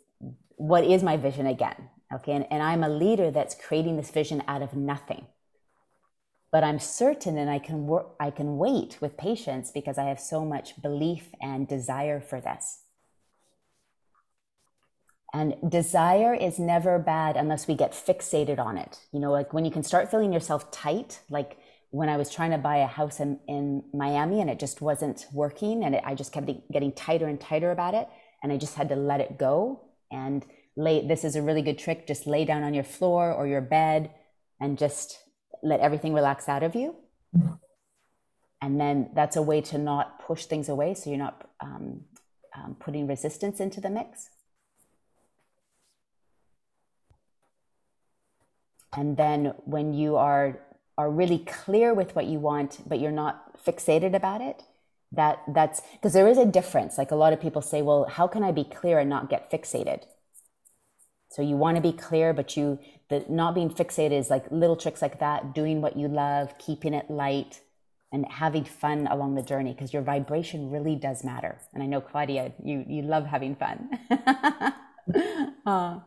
what 0.70 0.84
is 0.84 1.02
my 1.04 1.18
vision 1.18 1.48
again 1.48 1.90
okay 2.14 2.34
and, 2.34 2.46
and 2.52 2.62
i'm 2.62 2.84
a 2.84 2.90
leader 2.90 3.32
that's 3.32 3.56
creating 3.56 3.98
this 3.98 4.12
vision 4.12 4.44
out 4.48 4.62
of 4.62 4.74
nothing 4.74 5.26
but 6.52 6.66
I'm 6.66 6.80
certain 6.80 7.38
and 7.38 7.50
I 7.50 7.60
can 7.60 7.88
work, 7.88 8.08
I 8.20 8.30
can 8.30 8.58
wait 8.58 8.98
with 9.02 9.18
patience 9.18 9.72
because 9.72 9.98
I 9.98 10.04
have 10.06 10.20
so 10.20 10.44
much 10.44 10.82
belief 10.82 11.30
and 11.42 11.68
desire 11.68 12.20
for 12.20 12.42
this. 12.42 12.82
And 15.34 15.56
desire 15.70 16.34
is 16.34 16.60
never 16.60 17.00
bad 17.00 17.38
unless 17.38 17.66
we 17.66 17.76
get 17.76 17.94
fixated 17.94 18.60
on 18.60 18.78
it. 18.78 19.00
You 19.14 19.22
know, 19.22 19.32
like 19.32 19.54
when 19.54 19.64
you 19.64 19.72
can 19.72 19.84
start 19.84 20.12
feeling 20.12 20.34
yourself 20.34 20.70
tight, 20.72 21.22
like 21.30 21.58
when 21.90 22.10
I 22.10 22.18
was 22.18 22.30
trying 22.30 22.52
to 22.52 22.58
buy 22.58 22.78
a 22.78 22.88
house 22.88 23.22
in, 23.22 23.40
in 23.48 23.84
Miami 23.94 24.42
and 24.42 24.50
it 24.50 24.60
just 24.60 24.82
wasn't 24.82 25.28
working 25.32 25.86
and 25.86 25.96
it, 25.96 26.04
I 26.06 26.16
just 26.16 26.34
kept 26.34 26.50
getting 26.70 26.92
tighter 26.92 27.28
and 27.28 27.40
tighter 27.40 27.72
about 27.72 27.94
it. 27.94 28.10
And 28.44 28.52
I 28.52 28.58
just 28.58 28.76
had 28.76 28.90
to 28.90 28.96
let 28.98 29.22
it 29.22 29.38
go 29.38 29.91
and 30.12 30.46
lay. 30.76 31.06
This 31.06 31.24
is 31.24 31.36
a 31.36 31.42
really 31.42 31.62
good 31.62 31.78
trick. 31.78 32.08
Just 32.08 32.28
lay 32.28 32.46
down 32.46 32.64
on 32.64 32.74
your 32.74 32.84
floor 32.84 33.32
or 33.32 33.48
your 33.48 33.62
bed 33.62 34.12
and 34.60 34.78
just 34.78 35.18
let 35.64 35.80
everything 35.80 36.14
relax 36.14 36.48
out 36.50 36.64
of 36.64 36.76
you. 36.76 36.96
And 38.62 38.80
then 38.80 39.10
that's 39.16 39.36
a 39.36 39.42
way 39.42 39.62
to 39.62 39.78
not 39.78 40.20
push 40.20 40.46
things 40.46 40.70
away. 40.70 40.94
So 40.94 41.10
you're 41.10 41.20
not 41.20 41.50
um, 41.60 42.02
um, 42.56 42.76
putting 42.80 43.08
resistance 43.08 43.60
into 43.60 43.82
the 43.82 43.90
mix. 43.90 44.30
And 48.94 49.18
then 49.18 49.54
when 49.66 49.94
you 49.94 50.18
are 50.18 50.60
are 50.98 51.10
really 51.10 51.40
clear 51.40 51.94
with 51.94 52.16
what 52.16 52.26
you 52.26 52.38
want, 52.38 52.80
but 52.86 53.00
you're 53.00 53.12
not 53.12 53.64
fixated 53.66 54.14
about 54.14 54.42
it, 54.42 54.64
that 55.12 55.42
that's 55.48 55.82
because 55.94 56.14
there 56.14 56.28
is 56.28 56.38
a 56.38 56.46
difference. 56.46 56.98
Like 56.98 57.12
a 57.12 57.16
lot 57.16 57.34
of 57.34 57.42
people 57.42 57.62
say, 57.62 57.82
well, 57.82 58.06
how 58.06 58.28
can 58.28 58.44
I 58.44 58.52
be 58.52 58.64
clear 58.64 59.00
and 59.00 59.10
not 59.10 59.30
get 59.30 59.52
fixated? 59.52 60.04
So 61.30 61.42
you 61.42 61.56
want 61.56 61.78
to 61.78 61.82
be 61.82 61.94
clear, 61.94 62.34
but 62.34 62.58
you 62.58 62.80
the 63.10 63.26
not 63.30 63.56
being 63.56 63.70
fixated 63.70 64.12
is 64.12 64.30
like 64.30 64.50
little 64.52 64.76
tricks 64.76 65.02
like 65.02 65.20
that, 65.20 65.54
doing 65.54 65.82
what 65.82 65.98
you 65.98 66.08
love, 66.08 66.58
keeping 66.58 66.94
it 66.94 67.10
light, 67.10 67.62
and 68.12 68.26
having 68.30 68.66
fun 68.66 69.08
along 69.08 69.36
the 69.36 69.42
journey 69.42 69.72
because 69.72 69.94
your 69.94 70.02
vibration 70.02 70.70
really 70.70 70.96
does 70.96 71.24
matter. 71.24 71.60
And 71.74 71.82
I 71.84 71.86
know 71.86 72.02
Claudia, 72.02 72.54
you 72.64 72.86
you 72.88 73.02
love 73.02 73.26
having 73.26 73.56
fun. 73.56 73.90
uh. 75.66 76.00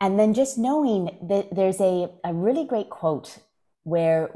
And 0.00 0.18
then 0.18 0.34
just 0.34 0.58
knowing 0.58 1.16
that 1.22 1.54
there's 1.54 1.80
a, 1.80 2.10
a 2.22 2.34
really 2.34 2.64
great 2.64 2.90
quote 2.90 3.38
where 3.82 4.30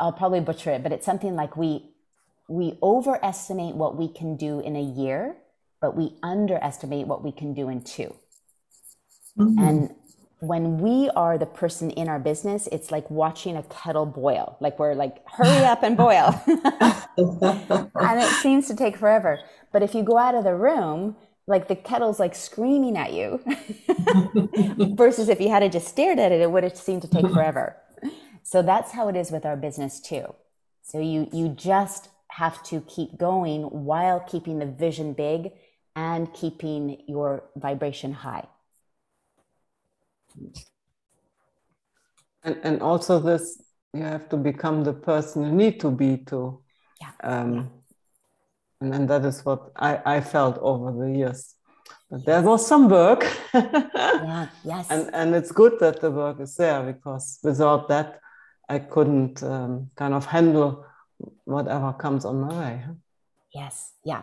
I'll 0.00 0.12
probably 0.12 0.40
butcher 0.40 0.70
it, 0.70 0.82
but 0.82 0.92
it's 0.92 1.06
something 1.06 1.34
like 1.34 1.56
we 1.56 1.90
we 2.48 2.78
overestimate 2.82 3.74
what 3.74 3.96
we 3.96 4.08
can 4.08 4.36
do 4.36 4.60
in 4.60 4.74
a 4.74 4.82
year 4.82 5.36
but 5.80 5.96
we 5.96 6.14
underestimate 6.22 7.06
what 7.06 7.22
we 7.22 7.32
can 7.32 7.54
do 7.54 7.68
in 7.68 7.82
2 7.82 8.14
mm-hmm. 9.38 9.58
And 9.58 9.94
when 10.40 10.78
we 10.78 11.10
are 11.16 11.36
the 11.36 11.46
person 11.46 11.90
in 11.90 12.08
our 12.08 12.20
business, 12.20 12.68
it's 12.70 12.92
like 12.92 13.10
watching 13.10 13.56
a 13.56 13.62
kettle 13.64 14.06
boil. 14.06 14.56
Like 14.60 14.78
we're 14.78 14.94
like, 14.94 15.28
hurry 15.28 15.64
up 15.64 15.82
and 15.82 15.96
boil. 15.96 16.40
and 16.46 18.20
it 18.20 18.30
seems 18.40 18.68
to 18.68 18.76
take 18.76 18.96
forever. 18.96 19.40
But 19.72 19.82
if 19.82 19.96
you 19.96 20.04
go 20.04 20.16
out 20.16 20.36
of 20.36 20.44
the 20.44 20.54
room, 20.54 21.16
like 21.48 21.66
the 21.66 21.74
kettle's 21.74 22.20
like 22.20 22.36
screaming 22.36 22.96
at 22.96 23.12
you 23.14 23.40
versus 24.94 25.28
if 25.28 25.40
you 25.40 25.48
had 25.48 25.70
just 25.72 25.88
stared 25.88 26.20
at 26.20 26.30
it, 26.30 26.40
it 26.40 26.52
would 26.52 26.62
have 26.62 26.76
seemed 26.76 27.02
to 27.02 27.08
take 27.08 27.26
forever. 27.32 27.76
So 28.50 28.62
that's 28.62 28.92
how 28.92 29.08
it 29.08 29.16
is 29.16 29.30
with 29.30 29.44
our 29.44 29.58
business 29.58 30.00
too. 30.00 30.34
So 30.80 30.98
you 31.00 31.28
you 31.34 31.50
just 31.50 32.08
have 32.28 32.62
to 32.70 32.80
keep 32.80 33.18
going 33.18 33.64
while 33.64 34.20
keeping 34.20 34.58
the 34.58 34.64
vision 34.64 35.12
big 35.12 35.52
and 35.94 36.32
keeping 36.32 37.02
your 37.06 37.44
vibration 37.56 38.10
high. 38.24 38.46
And, 42.42 42.56
and 42.62 42.80
also 42.80 43.18
this, 43.20 43.60
you 43.92 44.04
have 44.04 44.30
to 44.30 44.38
become 44.38 44.82
the 44.82 44.94
person 44.94 45.44
you 45.44 45.52
need 45.52 45.78
to 45.80 45.90
be 45.90 46.16
to. 46.28 46.62
Yeah. 47.02 47.10
Um, 47.22 47.54
yeah. 47.54 47.62
And, 48.80 48.94
and 48.94 49.10
that 49.10 49.26
is 49.26 49.44
what 49.44 49.72
I, 49.76 50.00
I 50.06 50.20
felt 50.22 50.56
over 50.58 50.90
the 50.92 51.18
years. 51.18 51.54
But 52.10 52.24
there 52.24 52.40
was 52.40 52.66
some 52.66 52.88
work. 52.88 53.26
yeah, 53.52 54.48
yes. 54.64 54.86
And, 54.88 55.10
and 55.12 55.34
it's 55.34 55.52
good 55.52 55.78
that 55.80 56.00
the 56.00 56.10
work 56.10 56.40
is 56.40 56.54
there 56.54 56.82
because 56.82 57.40
without 57.42 57.88
that, 57.88 58.20
I 58.68 58.78
couldn't 58.78 59.42
um, 59.42 59.90
kind 59.96 60.14
of 60.14 60.26
handle 60.26 60.84
whatever 61.44 61.92
comes 61.92 62.24
on 62.24 62.40
my 62.40 62.60
way. 62.60 62.84
Yes, 63.54 63.92
yeah. 64.04 64.22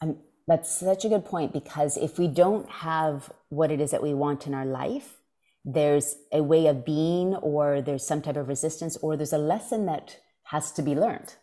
I'm 0.00 0.18
that's 0.46 0.70
such 0.70 1.04
a 1.04 1.08
good 1.08 1.24
point 1.24 1.52
because 1.52 1.96
if 1.96 2.18
we 2.18 2.26
don't 2.26 2.68
have 2.68 3.32
what 3.48 3.70
it 3.70 3.80
is 3.80 3.92
that 3.92 4.02
we 4.02 4.12
want 4.12 4.46
in 4.46 4.54
our 4.54 4.64
life, 4.64 5.18
there's 5.64 6.16
a 6.32 6.42
way 6.42 6.66
of 6.66 6.84
being, 6.84 7.36
or 7.36 7.80
there's 7.80 8.06
some 8.06 8.20
type 8.20 8.36
of 8.36 8.48
resistance, 8.48 8.96
or 8.96 9.16
there's 9.16 9.32
a 9.32 9.38
lesson 9.38 9.86
that 9.86 10.18
has 10.44 10.72
to 10.72 10.82
be 10.82 10.94
learned. 10.94 11.34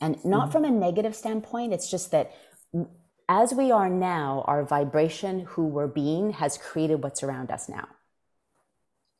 And 0.00 0.24
not 0.24 0.44
mm-hmm. 0.44 0.52
from 0.52 0.64
a 0.64 0.70
negative 0.70 1.14
standpoint, 1.14 1.74
it's 1.74 1.90
just 1.90 2.10
that 2.12 2.32
as 3.28 3.52
we 3.52 3.70
are 3.70 3.90
now, 3.90 4.44
our 4.46 4.64
vibration, 4.64 5.40
who 5.40 5.66
we're 5.66 5.86
being, 5.86 6.30
has 6.30 6.56
created 6.56 7.02
what's 7.02 7.22
around 7.22 7.50
us 7.50 7.68
now. 7.68 7.88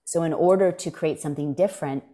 So, 0.04 0.22
in 0.22 0.32
order 0.32 0.72
to 0.72 0.90
create 0.90 1.20
something 1.20 1.52
different, 1.52 2.04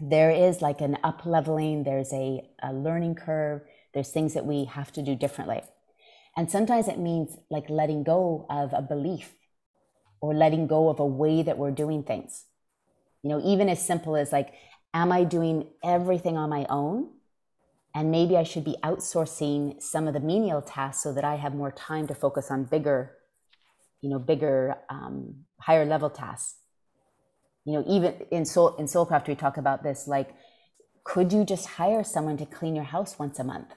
there 0.00 0.30
is 0.30 0.60
like 0.60 0.80
an 0.80 0.98
up 1.04 1.24
leveling, 1.24 1.84
there's 1.84 2.12
a, 2.12 2.48
a 2.62 2.72
learning 2.72 3.14
curve, 3.14 3.62
there's 3.92 4.10
things 4.10 4.34
that 4.34 4.46
we 4.46 4.64
have 4.64 4.92
to 4.92 5.02
do 5.02 5.14
differently. 5.14 5.62
And 6.36 6.50
sometimes 6.50 6.88
it 6.88 6.98
means 6.98 7.36
like 7.50 7.70
letting 7.70 8.02
go 8.02 8.46
of 8.50 8.72
a 8.72 8.82
belief 8.82 9.32
or 10.20 10.34
letting 10.34 10.66
go 10.66 10.88
of 10.88 10.98
a 10.98 11.06
way 11.06 11.42
that 11.42 11.58
we're 11.58 11.70
doing 11.70 12.02
things. 12.02 12.44
You 13.22 13.30
know, 13.30 13.40
even 13.44 13.68
as 13.68 13.84
simple 13.84 14.16
as 14.16 14.32
like, 14.32 14.52
am 14.92 15.12
I 15.12 15.24
doing 15.24 15.68
everything 15.82 16.36
on 16.36 16.50
my 16.50 16.66
own? 16.68 17.10
And 17.94 18.10
maybe 18.10 18.36
I 18.36 18.42
should 18.42 18.64
be 18.64 18.76
outsourcing 18.82 19.80
some 19.80 20.08
of 20.08 20.14
the 20.14 20.20
menial 20.20 20.60
tasks 20.60 21.02
so 21.02 21.12
that 21.12 21.24
I 21.24 21.36
have 21.36 21.54
more 21.54 21.70
time 21.70 22.08
to 22.08 22.14
focus 22.14 22.50
on 22.50 22.64
bigger, 22.64 23.12
you 24.00 24.10
know, 24.10 24.18
bigger, 24.18 24.76
um, 24.90 25.44
higher 25.60 25.84
level 25.84 26.10
tasks. 26.10 26.56
You 27.64 27.74
know, 27.74 27.84
even 27.86 28.14
in 28.30 28.44
Soul 28.44 28.76
in 28.76 28.86
Soulcraft, 28.86 29.28
we 29.28 29.34
talk 29.34 29.56
about 29.56 29.82
this. 29.82 30.06
Like, 30.06 30.34
could 31.02 31.32
you 31.32 31.44
just 31.44 31.66
hire 31.66 32.04
someone 32.04 32.36
to 32.38 32.46
clean 32.46 32.74
your 32.74 32.84
house 32.84 33.18
once 33.18 33.38
a 33.38 33.44
month? 33.44 33.74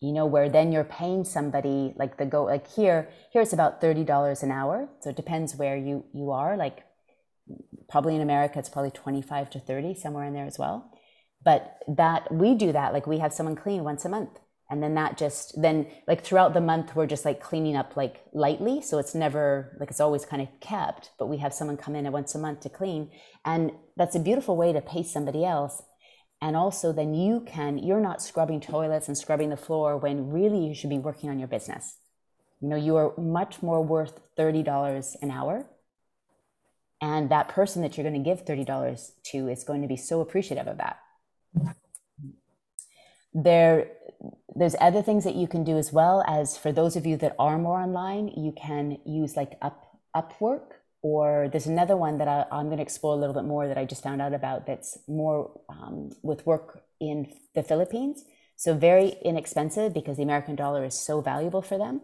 you 0.00 0.12
know 0.12 0.26
where 0.26 0.48
then 0.48 0.70
you're 0.70 0.84
paying 0.84 1.24
somebody 1.24 1.92
like 1.96 2.16
the 2.18 2.26
go 2.26 2.44
like 2.44 2.70
here 2.72 3.08
here 3.32 3.42
it's 3.42 3.52
about 3.52 3.80
$30 3.80 4.42
an 4.42 4.50
hour 4.50 4.88
so 5.00 5.10
it 5.10 5.16
depends 5.16 5.56
where 5.56 5.76
you 5.76 6.04
you 6.12 6.30
are 6.30 6.56
like 6.56 6.84
probably 7.88 8.14
in 8.14 8.20
america 8.20 8.58
it's 8.58 8.68
probably 8.68 8.90
25 8.90 9.50
to 9.50 9.60
30 9.60 9.94
somewhere 9.94 10.24
in 10.24 10.34
there 10.34 10.46
as 10.46 10.58
well 10.58 10.92
but 11.44 11.78
that 11.88 12.32
we 12.32 12.54
do 12.54 12.72
that 12.72 12.92
like 12.92 13.06
we 13.06 13.18
have 13.18 13.32
someone 13.32 13.56
clean 13.56 13.82
once 13.82 14.04
a 14.04 14.08
month 14.08 14.38
and 14.70 14.82
then 14.82 14.94
that 14.94 15.16
just 15.16 15.60
then 15.60 15.86
like 16.06 16.22
throughout 16.22 16.52
the 16.52 16.60
month 16.60 16.94
we're 16.94 17.06
just 17.06 17.24
like 17.24 17.40
cleaning 17.40 17.76
up 17.76 17.96
like 17.96 18.22
lightly. 18.32 18.82
So 18.82 18.98
it's 18.98 19.14
never 19.14 19.76
like 19.80 19.90
it's 19.90 20.00
always 20.00 20.26
kind 20.26 20.42
of 20.42 20.48
kept 20.60 21.10
but 21.18 21.26
we 21.26 21.38
have 21.38 21.54
someone 21.54 21.76
come 21.76 21.96
in 21.96 22.10
once 22.12 22.34
a 22.34 22.38
month 22.38 22.60
to 22.60 22.68
clean. 22.68 23.10
And 23.44 23.72
that's 23.96 24.14
a 24.14 24.20
beautiful 24.20 24.56
way 24.56 24.72
to 24.72 24.80
pay 24.80 25.02
somebody 25.02 25.44
else. 25.44 25.82
And 26.42 26.54
also 26.54 26.92
then 26.92 27.14
you 27.14 27.40
can 27.40 27.78
you're 27.78 28.00
not 28.00 28.22
scrubbing 28.22 28.60
toilets 28.60 29.08
and 29.08 29.16
scrubbing 29.16 29.48
the 29.48 29.56
floor 29.56 29.96
when 29.96 30.30
really 30.30 30.66
you 30.66 30.74
should 30.74 30.90
be 30.90 30.98
working 30.98 31.30
on 31.30 31.38
your 31.38 31.48
business. 31.48 31.96
You 32.60 32.68
know 32.68 32.76
you 32.76 32.96
are 32.96 33.14
much 33.16 33.62
more 33.62 33.82
worth 33.82 34.20
$30 34.36 35.16
an 35.22 35.30
hour. 35.30 35.66
And 37.00 37.30
that 37.30 37.48
person 37.48 37.82
that 37.82 37.96
you're 37.96 38.08
going 38.08 38.22
to 38.22 38.28
give 38.28 38.44
$30 38.44 39.10
to 39.26 39.48
is 39.48 39.62
going 39.62 39.82
to 39.82 39.88
be 39.88 39.96
so 39.96 40.20
appreciative 40.20 40.66
of 40.66 40.78
that. 40.78 40.98
There 43.32 43.92
there's 44.54 44.74
other 44.80 45.02
things 45.02 45.24
that 45.24 45.36
you 45.36 45.46
can 45.46 45.64
do 45.64 45.78
as 45.78 45.92
well 45.92 46.24
as 46.26 46.56
for 46.56 46.72
those 46.72 46.96
of 46.96 47.06
you 47.06 47.16
that 47.16 47.36
are 47.38 47.58
more 47.58 47.80
online 47.80 48.28
you 48.28 48.52
can 48.52 48.98
use 49.04 49.36
like 49.36 49.56
up 49.62 49.98
upwork 50.16 50.78
or 51.02 51.48
there's 51.52 51.66
another 51.66 51.96
one 51.96 52.18
that 52.18 52.28
I, 52.28 52.44
am 52.50 52.66
going 52.66 52.78
to 52.78 52.82
explore 52.82 53.14
a 53.14 53.18
little 53.18 53.34
bit 53.34 53.44
more 53.44 53.68
that 53.68 53.78
I 53.78 53.84
just 53.84 54.02
found 54.02 54.20
out 54.20 54.34
about 54.34 54.66
that's 54.66 54.98
more 55.06 55.60
um, 55.68 56.10
with 56.22 56.44
work 56.44 56.82
in 57.00 57.32
the 57.54 57.62
Philippines. 57.62 58.24
So 58.56 58.74
very 58.74 59.14
inexpensive 59.24 59.94
because 59.94 60.16
the 60.16 60.24
American 60.24 60.56
dollar 60.56 60.84
is 60.84 60.98
so 60.98 61.20
valuable 61.20 61.62
for 61.62 61.78
them 61.78 62.00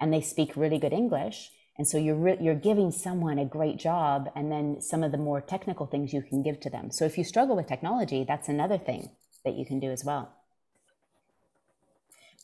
and 0.00 0.12
they 0.12 0.20
speak 0.20 0.56
really 0.56 0.78
good 0.78 0.92
English. 0.92 1.50
And 1.76 1.88
so 1.88 1.98
you're 1.98 2.14
re- 2.14 2.38
you're 2.40 2.54
giving 2.54 2.90
someone 2.90 3.38
a 3.38 3.44
great 3.44 3.76
job, 3.76 4.30
and 4.34 4.50
then 4.50 4.80
some 4.80 5.02
of 5.02 5.12
the 5.12 5.18
more 5.18 5.42
technical 5.42 5.84
things 5.84 6.14
you 6.14 6.22
can 6.22 6.42
give 6.42 6.58
to 6.60 6.70
them. 6.70 6.90
So 6.90 7.04
if 7.04 7.18
you 7.18 7.24
struggle 7.24 7.54
with 7.54 7.66
technology, 7.66 8.24
that's 8.26 8.48
another 8.48 8.78
thing 8.78 9.10
that 9.44 9.56
you 9.56 9.66
can 9.66 9.78
do 9.78 9.90
as 9.90 10.02
well. 10.02 10.35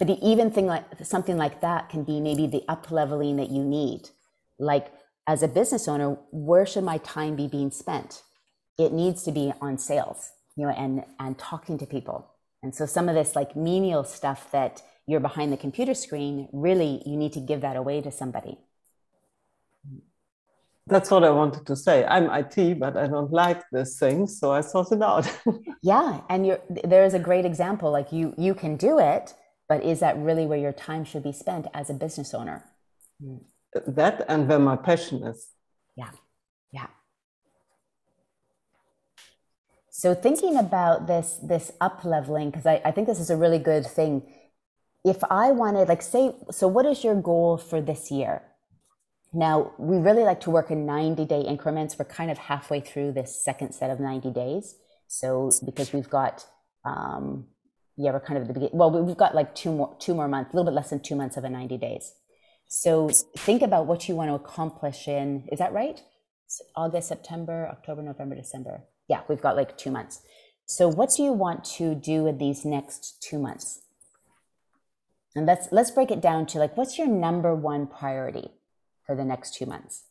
But 0.03 0.09
the 0.09 0.29
even 0.29 0.51
thing 0.51 0.67
like 0.67 0.85
something 1.05 1.37
like 1.37 1.61
that 1.61 1.89
can 1.89 2.03
be 2.03 2.19
maybe 2.19 2.49
the 2.49 2.65
up 2.67 2.91
leveling 2.91 3.37
that 3.37 3.51
you 3.51 3.63
need. 3.63 4.11
Like 4.59 4.89
as 5.29 5.45
a 5.45 5.47
business 5.47 5.87
owner, 5.87 6.17
where 6.33 6.67
should 6.67 6.83
my 6.83 6.99
time 6.99 7.37
be 7.37 7.47
being 7.47 7.71
spent? 7.71 8.25
It 8.77 8.93
needs 8.93 9.23
to 9.23 9.31
be 9.31 9.53
on 9.61 9.79
sales, 9.79 10.33
you 10.57 10.67
know, 10.67 10.73
and 10.73 11.05
and 11.21 11.39
talking 11.39 11.79
to 11.79 11.87
people. 11.87 12.33
And 12.65 12.75
so 12.75 12.85
some 12.85 13.09
of 13.09 13.15
this 13.15 13.37
like 13.37 13.55
menial 13.55 14.03
stuff 14.03 14.51
that 14.51 14.83
you're 15.07 15.21
behind 15.21 15.53
the 15.53 15.57
computer 15.57 15.95
screen, 15.95 16.49
really 16.53 17.01
you 17.07 17.17
need 17.17 17.33
to 17.35 17.41
give 17.41 17.61
that 17.61 17.77
away 17.77 18.01
to 18.01 18.11
somebody. 18.11 18.59
That's 20.89 21.13
what 21.13 21.23
I 21.23 21.31
wanted 21.31 21.65
to 21.69 21.77
say. 21.77 22.05
I'm 22.05 22.29
IT, 22.29 22.81
but 22.81 22.97
I 22.97 23.07
don't 23.07 23.33
like 23.33 23.63
this 23.71 24.01
thing, 24.01 24.27
so 24.27 24.51
I 24.51 24.63
sort 24.63 24.91
it 24.91 25.01
out. 25.01 25.31
yeah, 25.81 26.23
and 26.29 26.45
you're 26.45 26.61
there 26.83 27.05
is 27.05 27.15
a 27.15 27.21
great 27.21 27.45
example. 27.45 27.93
Like 27.93 28.11
you 28.11 28.35
you 28.37 28.53
can 28.53 28.77
do 28.77 28.99
it, 28.99 29.35
but 29.73 29.83
is 29.83 30.01
that 30.01 30.19
really 30.19 30.45
where 30.45 30.59
your 30.59 30.77
time 30.89 31.03
should 31.03 31.23
be 31.23 31.33
spent 31.33 31.67
as 31.73 31.89
a 31.89 31.95
business 31.95 32.35
owner? 32.35 32.63
That 33.87 34.23
and 34.29 34.47
where 34.47 34.59
my 34.59 34.77
passion 34.77 35.23
is. 35.23 35.49
Yeah, 35.97 36.11
yeah. 36.73 36.89
So 39.89 40.15
thinking 40.15 40.59
about 40.59 41.07
this 41.07 41.39
this 41.43 41.73
up 41.81 42.05
leveling, 42.05 42.51
because 42.51 42.67
I, 42.67 42.83
I 42.85 42.91
think 42.91 43.07
this 43.07 43.19
is 43.19 43.31
a 43.31 43.37
really 43.45 43.59
good 43.59 43.87
thing. 43.87 44.13
If 45.07 45.25
I 45.31 45.53
wanted, 45.53 45.89
like, 45.89 46.03
say, 46.03 46.35
so 46.51 46.69
what 46.69 46.85
is 46.85 47.03
your 47.03 47.15
goal 47.15 47.57
for 47.57 47.81
this 47.81 48.11
year? 48.11 48.43
Now, 49.33 49.73
we 49.79 49.97
really 49.97 50.25
like 50.25 50.41
to 50.41 50.51
work 50.51 50.71
in 50.71 50.85
90 50.85 51.25
day 51.25 51.41
increments. 51.41 51.99
We're 51.99 52.05
kind 52.21 52.31
of 52.31 52.37
halfway 52.37 52.81
through 52.81 53.13
this 53.13 53.43
second 53.43 53.73
set 53.73 53.89
of 53.89 54.01
90 54.01 54.33
days. 54.33 54.75
So, 55.09 55.51
because 55.65 55.95
we've 55.95 56.11
got, 56.11 56.45
um, 56.85 57.47
yeah, 57.97 58.13
we're 58.13 58.21
kind 58.21 58.37
of 58.37 58.43
at 58.43 58.49
the 58.49 58.55
beginning. 58.55 58.77
Well, 58.77 58.91
we've 58.91 59.17
got 59.17 59.35
like 59.35 59.55
two 59.55 59.73
more, 59.73 59.97
two 59.99 60.15
more 60.15 60.29
months, 60.29 60.53
a 60.53 60.57
little 60.57 60.71
bit 60.71 60.75
less 60.75 60.91
than 60.91 61.01
two 61.01 61.17
months 61.17 61.37
of 61.37 61.45
a 61.45 61.51
90 61.51 61.79
days. 61.79 62.15
So, 62.69 63.11
think 63.37 63.61
about 63.63 63.87
what 63.87 64.09
you 64.09 64.17
want 64.17 64.31
to 64.31 64.35
accomplish 64.35 65.07
in, 65.07 65.47
is 65.53 65.59
that 65.59 65.73
right? 65.73 66.03
August, 66.75 67.09
September, 67.09 67.69
October, 67.71 68.03
November, 68.03 68.35
December. 68.35 68.85
Yeah, 69.09 69.21
we've 69.29 69.41
got 69.41 69.57
like 69.57 69.77
two 69.77 69.91
months. 69.91 70.23
So, 70.65 70.89
what 70.89 71.11
do 71.17 71.23
you 71.23 71.33
want 71.33 71.65
to 71.77 71.95
do 71.95 72.27
in 72.27 72.39
these 72.39 72.65
next 72.65 73.23
two 73.23 73.39
months? 73.39 73.83
And 75.35 75.45
let's 75.47 75.69
let's 75.71 75.91
break 75.91 76.11
it 76.11 76.21
down 76.21 76.47
to 76.47 76.59
like, 76.59 76.77
what's 76.77 76.99
your 76.99 77.09
number 77.09 77.55
one 77.55 77.87
priority? 77.87 78.53
for 79.07 79.17
the 79.17 79.25
next 79.25 79.55
two 79.55 79.67
months. 79.67 80.05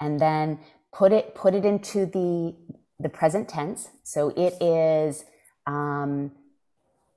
And 0.00 0.20
then 0.20 0.60
put 0.92 1.12
it 1.12 1.34
put 1.34 1.54
it 1.54 1.64
into 1.64 2.06
the 2.06 2.54
the 3.02 3.08
present 3.08 3.48
tense. 3.48 3.88
So 4.02 4.30
it 4.30 4.54
is 4.62 5.24
um, 5.66 6.32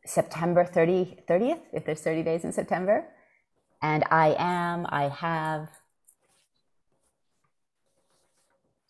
September 0.05 0.65
30, 0.65 1.23
30th, 1.27 1.59
if 1.73 1.85
there's 1.85 2.01
30 2.01 2.23
days 2.23 2.43
in 2.43 2.51
September. 2.51 3.05
And 3.81 4.03
I 4.09 4.35
am, 4.37 4.85
I 4.89 5.09
have. 5.09 5.69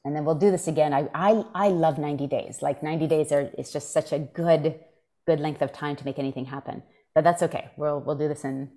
And 0.04 0.16
then 0.16 0.24
we'll 0.24 0.36
do 0.36 0.52
this 0.52 0.68
again. 0.68 0.94
I, 0.94 1.10
I, 1.14 1.46
I 1.54 1.70
love 1.70 1.98
90 1.98 2.28
days. 2.28 2.62
Like 2.62 2.84
90 2.84 3.08
days 3.08 3.32
are, 3.32 3.50
it's 3.58 3.74
just 3.74 3.92
such 3.92 4.12
a 4.12 4.20
good, 4.20 4.80
good 5.26 5.40
length 5.40 5.62
of 5.62 5.74
time 5.74 5.96
to 5.96 6.06
make 6.06 6.20
anything 6.20 6.46
happen 6.46 6.84
but 7.16 7.24
that's 7.24 7.42
okay. 7.42 7.72
We'll 7.78 8.02
we'll 8.02 8.18
do 8.18 8.28
this 8.28 8.44
in 8.44 8.70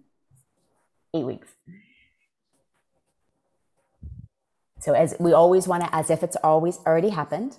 eight 1.12 1.26
weeks. 1.26 1.48
So 4.80 4.92
as 4.94 5.16
we 5.18 5.32
always 5.32 5.66
want 5.66 5.82
to, 5.82 5.94
as 5.94 6.08
if 6.08 6.22
it's 6.22 6.36
always 6.36 6.78
already 6.86 7.10
happened. 7.10 7.58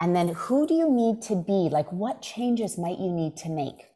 And 0.00 0.16
then 0.16 0.28
who 0.28 0.66
do 0.66 0.74
you 0.74 0.90
need 0.90 1.22
to 1.22 1.36
be? 1.36 1.68
Like 1.70 1.90
what 1.92 2.22
changes 2.22 2.78
might 2.78 2.98
you 2.98 3.10
need 3.10 3.36
to 3.38 3.48
make? 3.50 3.86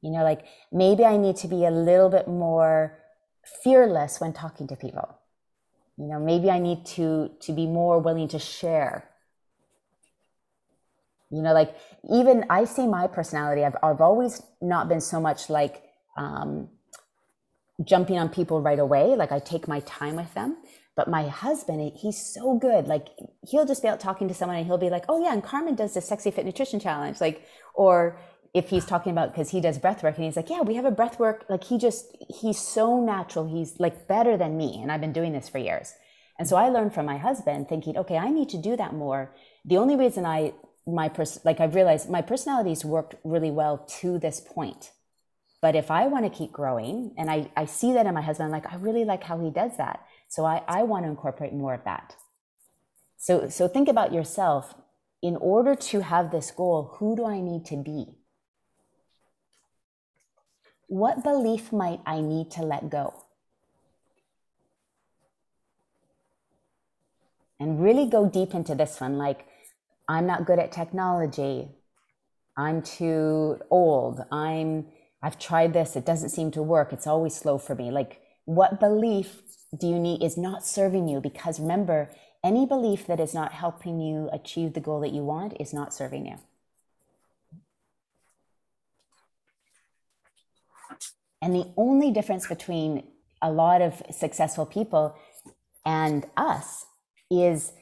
You 0.00 0.10
know, 0.10 0.22
like 0.22 0.44
maybe 0.70 1.04
I 1.04 1.16
need 1.16 1.36
to 1.36 1.48
be 1.48 1.64
a 1.64 1.70
little 1.70 2.08
bit 2.08 2.28
more 2.28 2.98
fearless 3.62 4.20
when 4.20 4.32
talking 4.32 4.68
to 4.68 4.76
people. 4.76 5.18
You 5.96 6.06
know, 6.06 6.18
maybe 6.18 6.50
I 6.50 6.58
need 6.58 6.86
to 6.96 7.30
to 7.40 7.52
be 7.52 7.66
more 7.66 7.98
willing 7.98 8.28
to 8.28 8.38
share 8.38 9.08
you 11.32 11.42
know 11.42 11.52
like 11.52 11.74
even 12.10 12.44
i 12.50 12.64
see 12.64 12.86
my 12.86 13.06
personality 13.06 13.64
i've, 13.64 13.76
I've 13.82 14.00
always 14.00 14.42
not 14.60 14.88
been 14.88 15.00
so 15.00 15.18
much 15.20 15.50
like 15.50 15.82
um, 16.16 16.68
jumping 17.82 18.18
on 18.18 18.28
people 18.28 18.60
right 18.60 18.78
away 18.78 19.16
like 19.16 19.32
i 19.32 19.38
take 19.38 19.66
my 19.66 19.80
time 19.80 20.16
with 20.16 20.32
them 20.34 20.58
but 20.96 21.08
my 21.08 21.28
husband 21.28 21.92
he's 21.96 22.18
so 22.18 22.58
good. 22.58 22.86
Like 22.86 23.08
he'll 23.48 23.66
just 23.66 23.82
be 23.82 23.88
out 23.88 24.00
talking 24.00 24.28
to 24.28 24.34
someone 24.34 24.58
and 24.58 24.66
he'll 24.66 24.78
be 24.78 24.90
like 24.90 25.04
oh 25.08 25.22
yeah 25.22 25.32
and 25.32 25.42
carmen 25.42 25.74
does 25.74 25.94
the 25.94 26.00
sexy 26.00 26.30
fit 26.30 26.44
nutrition 26.44 26.80
challenge. 26.80 27.20
Like 27.20 27.46
or 27.74 28.18
if 28.54 28.68
he's 28.68 28.84
talking 28.84 29.12
about 29.12 29.32
because 29.32 29.50
he 29.50 29.60
does 29.60 29.78
breath 29.78 30.02
work 30.02 30.16
and 30.16 30.26
he's 30.26 30.36
like 30.36 30.50
yeah 30.50 30.60
we 30.60 30.74
have 30.74 30.84
a 30.84 30.90
breath 30.90 31.18
work 31.18 31.44
like 31.48 31.64
he 31.64 31.78
just 31.78 32.16
he's 32.40 32.58
so 32.58 33.00
natural. 33.00 33.48
He's 33.48 33.80
like 33.80 34.06
better 34.06 34.36
than 34.36 34.56
me 34.56 34.80
and 34.82 34.92
i've 34.92 35.00
been 35.00 35.12
doing 35.12 35.32
this 35.32 35.48
for 35.48 35.58
years. 35.58 35.94
And 36.38 36.48
so 36.48 36.56
i 36.56 36.68
learned 36.68 36.94
from 36.94 37.06
my 37.06 37.18
husband 37.18 37.68
thinking 37.68 37.96
okay 37.96 38.18
i 38.18 38.28
need 38.30 38.48
to 38.50 38.58
do 38.58 38.76
that 38.76 38.94
more. 38.94 39.34
The 39.64 39.78
only 39.78 39.96
reason 39.96 40.26
i 40.26 40.52
my 40.86 41.08
pers- 41.08 41.44
like 41.44 41.60
I've 41.60 41.74
realized 41.74 42.10
my 42.10 42.22
personality's 42.22 42.84
worked 42.84 43.14
really 43.24 43.50
well 43.50 43.78
to 44.00 44.18
this 44.18 44.40
point. 44.40 44.90
But 45.60 45.76
if 45.76 45.90
I 45.90 46.08
want 46.08 46.24
to 46.24 46.36
keep 46.36 46.50
growing, 46.50 47.14
and 47.16 47.30
I, 47.30 47.50
I 47.56 47.66
see 47.66 47.92
that 47.92 48.06
in 48.06 48.14
my 48.14 48.20
husband, 48.20 48.50
like, 48.50 48.70
I 48.72 48.76
really 48.76 49.04
like 49.04 49.22
how 49.22 49.38
he 49.38 49.50
does 49.50 49.76
that. 49.76 50.04
So 50.32 50.46
I, 50.46 50.62
I 50.66 50.82
want 50.84 51.04
to 51.04 51.10
incorporate 51.10 51.52
more 51.52 51.74
of 51.74 51.84
that. 51.84 52.16
So, 53.18 53.50
so 53.50 53.68
think 53.68 53.86
about 53.86 54.14
yourself. 54.14 54.74
In 55.20 55.36
order 55.36 55.74
to 55.74 56.00
have 56.00 56.30
this 56.30 56.50
goal, 56.50 56.94
who 56.94 57.14
do 57.14 57.26
I 57.26 57.42
need 57.42 57.66
to 57.66 57.76
be? 57.76 58.06
What 60.86 61.22
belief 61.22 61.70
might 61.70 62.00
I 62.06 62.22
need 62.22 62.50
to 62.52 62.62
let 62.62 62.88
go? 62.88 63.12
And 67.60 67.82
really 67.82 68.06
go 68.06 68.26
deep 68.26 68.54
into 68.54 68.74
this 68.74 69.02
one. 69.02 69.18
Like, 69.18 69.44
I'm 70.08 70.26
not 70.26 70.46
good 70.46 70.58
at 70.58 70.72
technology. 70.72 71.68
I'm 72.56 72.80
too 72.80 73.60
old. 73.68 74.24
I'm 74.32 74.86
I've 75.22 75.38
tried 75.38 75.74
this, 75.74 75.94
it 75.94 76.06
doesn't 76.06 76.30
seem 76.30 76.50
to 76.52 76.62
work. 76.62 76.90
It's 76.90 77.06
always 77.06 77.34
slow 77.34 77.58
for 77.58 77.74
me. 77.74 77.90
Like 77.90 78.21
what 78.44 78.80
belief 78.80 79.42
do 79.76 79.86
you 79.86 79.98
need 79.98 80.22
is 80.22 80.36
not 80.36 80.64
serving 80.64 81.08
you 81.08 81.20
because 81.20 81.60
remember, 81.60 82.10
any 82.44 82.66
belief 82.66 83.06
that 83.06 83.20
is 83.20 83.34
not 83.34 83.52
helping 83.52 84.00
you 84.00 84.28
achieve 84.32 84.74
the 84.74 84.80
goal 84.80 85.00
that 85.00 85.12
you 85.12 85.22
want 85.22 85.54
is 85.60 85.72
not 85.72 85.94
serving 85.94 86.26
you. 86.26 86.36
And 91.40 91.54
the 91.54 91.72
only 91.76 92.10
difference 92.12 92.46
between 92.46 93.04
a 93.40 93.50
lot 93.50 93.82
of 93.82 94.02
successful 94.10 94.64
people 94.64 95.16
and 95.84 96.24
us 96.36 96.86
is 97.30 97.72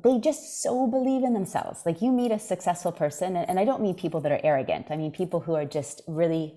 they 0.00 0.18
just 0.18 0.62
so 0.62 0.86
believe 0.86 1.24
in 1.24 1.34
themselves. 1.34 1.82
Like 1.84 2.00
you 2.00 2.12
meet 2.12 2.30
a 2.30 2.38
successful 2.38 2.92
person, 2.92 3.36
and 3.36 3.58
I 3.58 3.64
don't 3.64 3.82
mean 3.82 3.94
people 3.94 4.20
that 4.20 4.30
are 4.30 4.40
arrogant. 4.44 4.86
I 4.90 4.96
mean 4.96 5.10
people 5.10 5.40
who 5.40 5.54
are 5.54 5.64
just 5.64 6.02
really, 6.06 6.54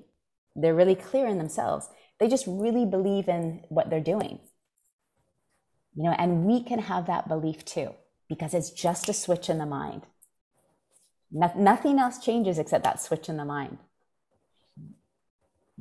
they're 0.55 0.75
really 0.75 0.95
clear 0.95 1.25
in 1.25 1.39
themselves. 1.39 1.89
They 2.21 2.27
just 2.27 2.45
really 2.47 2.85
believe 2.85 3.27
in 3.27 3.63
what 3.69 3.89
they're 3.89 3.99
doing. 3.99 4.39
You 5.95 6.03
know, 6.03 6.15
and 6.19 6.45
we 6.45 6.63
can 6.63 6.77
have 6.77 7.07
that 7.07 7.27
belief 7.27 7.65
too, 7.65 7.95
because 8.29 8.53
it's 8.53 8.69
just 8.69 9.09
a 9.09 9.13
switch 9.13 9.49
in 9.49 9.57
the 9.57 9.65
mind. 9.65 10.03
No, 11.31 11.51
nothing 11.57 11.97
else 11.97 12.23
changes 12.23 12.59
except 12.59 12.83
that 12.83 13.01
switch 13.01 13.27
in 13.27 13.37
the 13.37 13.43
mind. 13.43 13.79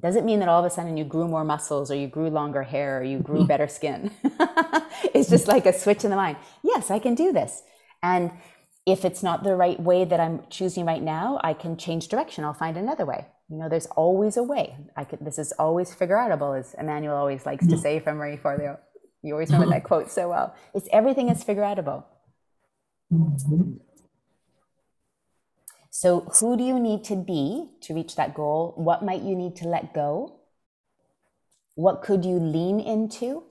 Doesn't 0.00 0.24
mean 0.24 0.38
that 0.38 0.48
all 0.48 0.64
of 0.64 0.64
a 0.64 0.74
sudden 0.74 0.96
you 0.96 1.04
grew 1.04 1.28
more 1.28 1.44
muscles 1.44 1.90
or 1.90 1.94
you 1.94 2.06
grew 2.06 2.30
longer 2.30 2.62
hair 2.62 3.00
or 3.00 3.04
you 3.04 3.18
grew 3.18 3.44
better 3.44 3.68
skin. 3.68 4.10
it's 5.14 5.28
just 5.28 5.46
like 5.46 5.66
a 5.66 5.74
switch 5.74 6.04
in 6.04 6.10
the 6.10 6.16
mind. 6.16 6.38
Yes, 6.62 6.90
I 6.90 7.00
can 7.00 7.14
do 7.14 7.32
this. 7.34 7.62
And 8.02 8.30
if 8.86 9.04
it's 9.04 9.22
not 9.22 9.44
the 9.44 9.56
right 9.56 9.78
way 9.78 10.06
that 10.06 10.20
I'm 10.20 10.44
choosing 10.48 10.86
right 10.86 11.02
now, 11.02 11.38
I 11.44 11.52
can 11.52 11.76
change 11.76 12.08
direction. 12.08 12.46
I'll 12.46 12.54
find 12.54 12.78
another 12.78 13.04
way. 13.04 13.26
You 13.50 13.56
know, 13.58 13.68
there's 13.68 13.86
always 13.86 14.36
a 14.36 14.44
way. 14.44 14.76
I 14.96 15.02
could, 15.02 15.18
this 15.20 15.38
is 15.38 15.52
always 15.58 15.92
figure 15.92 16.16
outable, 16.16 16.56
as 16.58 16.74
Emmanuel 16.78 17.16
always 17.16 17.44
likes 17.44 17.66
to 17.66 17.74
mm. 17.74 17.82
say 17.82 17.98
from 17.98 18.18
Marie 18.18 18.36
Forleo. 18.36 18.78
You 19.22 19.34
always 19.34 19.50
remember 19.50 19.74
that 19.74 19.84
quote 19.90 20.08
so 20.10 20.28
well. 20.28 20.54
It's 20.72 20.88
everything 20.92 21.28
is 21.28 21.42
figure 21.42 21.62
outable. 21.62 22.04
So, 25.90 26.20
who 26.38 26.56
do 26.56 26.62
you 26.62 26.78
need 26.78 27.02
to 27.04 27.16
be 27.16 27.70
to 27.82 27.94
reach 27.94 28.14
that 28.14 28.34
goal? 28.34 28.72
What 28.76 29.04
might 29.04 29.22
you 29.22 29.34
need 29.34 29.56
to 29.56 29.68
let 29.68 29.92
go? 29.92 30.40
What 31.74 32.02
could 32.02 32.24
you 32.24 32.38
lean 32.38 32.78
into? 32.78 33.42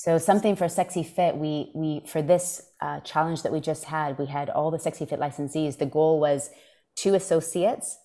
So, 0.00 0.16
something 0.16 0.54
for 0.54 0.68
Sexy 0.68 1.02
Fit, 1.02 1.36
we, 1.36 1.72
we 1.74 2.04
for 2.06 2.22
this 2.22 2.62
uh, 2.80 3.00
challenge 3.00 3.42
that 3.42 3.50
we 3.50 3.58
just 3.58 3.86
had, 3.86 4.16
we 4.16 4.26
had 4.26 4.48
all 4.48 4.70
the 4.70 4.78
Sexy 4.78 5.04
Fit 5.04 5.18
licensees. 5.18 5.76
The 5.76 5.86
goal 5.86 6.20
was 6.20 6.50
two 6.94 7.14
associates, 7.14 7.98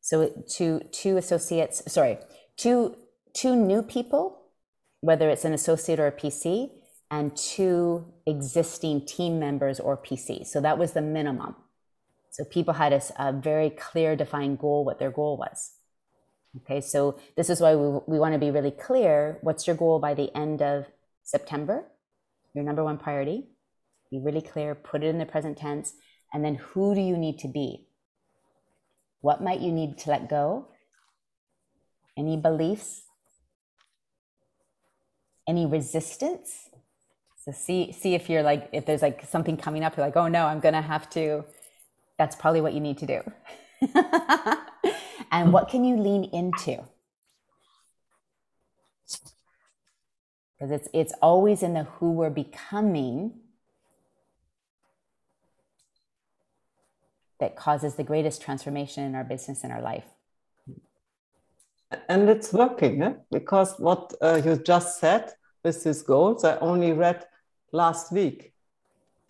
So 0.00 0.42
to 0.56 0.80
two 0.90 1.18
associates, 1.18 1.82
sorry, 1.92 2.16
two 2.56 2.96
two 3.34 3.56
new 3.56 3.82
people, 3.82 4.40
whether 5.02 5.28
it's 5.28 5.44
an 5.44 5.52
associate 5.52 6.00
or 6.00 6.06
a 6.06 6.12
PC, 6.12 6.70
and 7.10 7.36
two 7.36 8.06
existing 8.26 9.04
team 9.04 9.38
members 9.38 9.78
or 9.78 9.98
PC. 9.98 10.46
So 10.46 10.62
that 10.62 10.78
was 10.78 10.92
the 10.92 11.02
minimum. 11.02 11.56
So 12.30 12.44
people 12.44 12.72
had 12.72 12.94
a, 12.94 13.02
a 13.18 13.34
very 13.34 13.68
clear, 13.68 14.16
defined 14.16 14.60
goal, 14.60 14.86
what 14.86 14.98
their 14.98 15.10
goal 15.10 15.36
was. 15.36 15.72
Okay, 16.62 16.80
so 16.80 17.18
this 17.36 17.50
is 17.50 17.60
why 17.60 17.74
we, 17.74 18.00
we 18.06 18.18
want 18.18 18.32
to 18.32 18.38
be 18.38 18.50
really 18.50 18.70
clear. 18.70 19.36
What's 19.42 19.66
your 19.66 19.76
goal 19.76 19.98
by 19.98 20.14
the 20.14 20.34
end 20.34 20.62
of 20.62 20.86
September? 21.24 21.84
Your 22.54 22.64
number 22.64 22.84
one 22.84 22.98
priority. 22.98 23.48
Be 24.10 24.20
really 24.20 24.42
clear, 24.42 24.74
put 24.74 25.02
it 25.02 25.08
in 25.08 25.18
the 25.18 25.26
present 25.26 25.58
tense, 25.58 25.94
and 26.32 26.44
then 26.44 26.54
who 26.54 26.94
do 26.94 27.00
you 27.00 27.16
need 27.16 27.38
to 27.40 27.48
be? 27.48 27.88
What 29.20 29.42
might 29.42 29.60
you 29.60 29.72
need 29.72 29.98
to 29.98 30.10
let 30.10 30.28
go? 30.28 30.68
Any 32.16 32.36
beliefs? 32.36 33.02
Any 35.48 35.66
resistance? 35.66 36.68
So 37.44 37.52
see 37.52 37.92
see 37.92 38.14
if 38.14 38.30
you're 38.30 38.42
like 38.42 38.68
if 38.72 38.86
there's 38.86 39.02
like 39.02 39.24
something 39.26 39.56
coming 39.56 39.84
up, 39.84 39.96
you're 39.96 40.06
like, 40.06 40.16
oh 40.16 40.28
no, 40.28 40.46
I'm 40.46 40.60
gonna 40.60 40.82
have 40.82 41.10
to. 41.10 41.44
That's 42.18 42.36
probably 42.36 42.60
what 42.60 42.72
you 42.72 42.80
need 42.80 42.98
to 42.98 43.06
do. 43.06 43.20
and 45.32 45.52
what 45.52 45.68
can 45.68 45.84
you 45.84 45.96
lean 45.96 46.24
into? 46.24 46.84
Because 50.64 50.80
it's 50.80 50.88
it's 50.94 51.12
always 51.20 51.62
in 51.62 51.74
the 51.74 51.84
who 51.84 52.12
we're 52.12 52.30
becoming 52.30 53.32
that 57.38 57.54
causes 57.54 57.96
the 57.96 58.02
greatest 58.02 58.40
transformation 58.40 59.04
in 59.04 59.14
our 59.14 59.24
business 59.24 59.62
and 59.62 59.70
our 59.70 59.82
life. 59.82 60.06
And 62.08 62.30
it's 62.30 62.50
working, 62.50 63.02
eh? 63.02 63.12
because 63.30 63.78
what 63.78 64.14
uh, 64.22 64.40
you 64.42 64.56
just 64.56 65.00
said 65.00 65.32
with 65.62 65.84
these 65.84 66.00
goals, 66.00 66.44
I 66.44 66.56
only 66.60 66.92
read 66.92 67.26
last 67.70 68.10
week. 68.10 68.54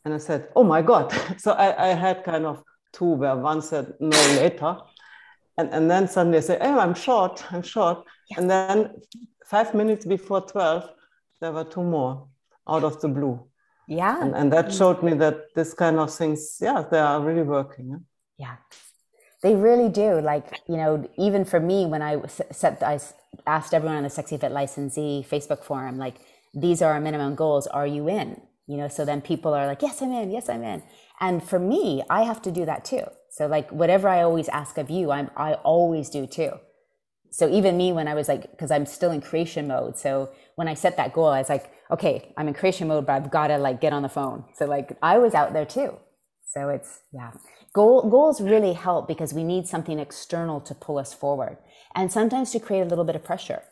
And 0.04 0.14
I 0.14 0.18
said, 0.18 0.50
oh 0.54 0.62
my 0.62 0.82
God. 0.82 1.12
so 1.38 1.50
I, 1.50 1.90
I 1.90 1.94
had 1.94 2.22
kind 2.22 2.46
of 2.46 2.62
two 2.92 3.14
where 3.14 3.34
one 3.34 3.60
said 3.60 3.94
no 3.98 4.16
later. 4.36 4.76
And, 5.58 5.68
and 5.70 5.90
then 5.90 6.06
suddenly 6.06 6.38
I 6.38 6.42
say, 6.42 6.58
oh, 6.60 6.78
I'm 6.78 6.94
short, 6.94 7.44
I'm 7.52 7.62
short. 7.62 8.04
Yeah. 8.30 8.38
And 8.38 8.48
then 8.48 8.90
five 9.44 9.74
minutes 9.74 10.06
before 10.06 10.40
12, 10.42 10.90
there 11.44 11.52
were 11.52 11.64
two 11.64 11.82
more 11.82 12.26
out 12.66 12.84
of 12.84 13.00
the 13.02 13.08
blue. 13.08 13.38
Yeah. 13.86 14.22
And, 14.22 14.34
and 14.34 14.52
that 14.54 14.72
showed 14.72 15.02
me 15.02 15.12
that 15.24 15.36
this 15.54 15.74
kind 15.74 15.98
of 15.98 16.12
things, 16.20 16.56
yeah, 16.58 16.82
they 16.90 16.98
are 16.98 17.20
really 17.20 17.42
working. 17.42 18.06
Yeah. 18.38 18.56
They 19.42 19.54
really 19.54 19.90
do. 19.90 20.22
Like, 20.22 20.46
you 20.66 20.78
know, 20.78 21.06
even 21.18 21.44
for 21.44 21.60
me, 21.60 21.84
when 21.84 22.00
I 22.00 22.12
set, 22.50 22.82
I 22.82 22.98
asked 23.46 23.74
everyone 23.74 23.98
on 23.98 24.04
the 24.04 24.14
Sexy 24.18 24.38
Fit 24.38 24.52
licensee 24.52 25.26
Facebook 25.30 25.62
forum, 25.62 25.98
like, 25.98 26.16
these 26.54 26.80
are 26.80 26.92
our 26.94 27.00
minimum 27.00 27.34
goals. 27.34 27.66
Are 27.66 27.86
you 27.86 28.08
in? 28.08 28.40
You 28.66 28.78
know, 28.78 28.88
so 28.88 29.04
then 29.04 29.20
people 29.20 29.52
are 29.52 29.66
like, 29.66 29.82
yes, 29.82 30.00
I'm 30.00 30.12
in. 30.12 30.30
Yes, 30.30 30.48
I'm 30.48 30.62
in. 30.62 30.82
And 31.20 31.42
for 31.42 31.58
me, 31.58 32.02
I 32.08 32.22
have 32.22 32.40
to 32.42 32.50
do 32.50 32.64
that 32.64 32.86
too. 32.86 33.04
So 33.28 33.46
like 33.46 33.68
whatever 33.70 34.08
I 34.08 34.22
always 34.22 34.48
ask 34.48 34.78
of 34.78 34.88
you, 34.88 35.10
I'm, 35.10 35.28
I 35.36 35.54
always 35.74 36.08
do 36.08 36.26
too. 36.26 36.52
So 37.34 37.50
even 37.50 37.76
me, 37.76 37.92
when 37.92 38.06
I 38.06 38.14
was 38.14 38.28
like, 38.28 38.56
cause 38.58 38.70
I'm 38.70 38.86
still 38.86 39.10
in 39.10 39.20
creation 39.20 39.66
mode. 39.66 39.98
So 39.98 40.30
when 40.54 40.68
I 40.68 40.74
set 40.74 40.96
that 40.96 41.12
goal, 41.12 41.26
I 41.26 41.38
was 41.38 41.48
like, 41.48 41.72
okay, 41.90 42.32
I'm 42.36 42.46
in 42.46 42.54
creation 42.54 42.86
mode, 42.88 43.06
but 43.06 43.14
I've 43.14 43.30
got 43.30 43.48
to 43.48 43.58
like 43.58 43.80
get 43.80 43.92
on 43.92 44.02
the 44.02 44.08
phone. 44.08 44.44
So 44.54 44.66
like 44.66 44.96
I 45.02 45.18
was 45.18 45.34
out 45.34 45.52
there 45.52 45.66
too. 45.66 45.96
So 46.50 46.68
it's, 46.68 47.00
yeah. 47.12 47.32
Goal, 47.74 48.08
goals 48.08 48.40
really 48.40 48.72
help 48.72 49.08
because 49.08 49.34
we 49.34 49.42
need 49.42 49.66
something 49.66 49.98
external 49.98 50.60
to 50.60 50.74
pull 50.74 50.96
us 50.96 51.12
forward 51.12 51.58
and 51.94 52.12
sometimes 52.12 52.52
to 52.52 52.60
create 52.60 52.82
a 52.82 52.84
little 52.84 53.04
bit 53.04 53.16
of 53.16 53.24
pressure 53.24 53.62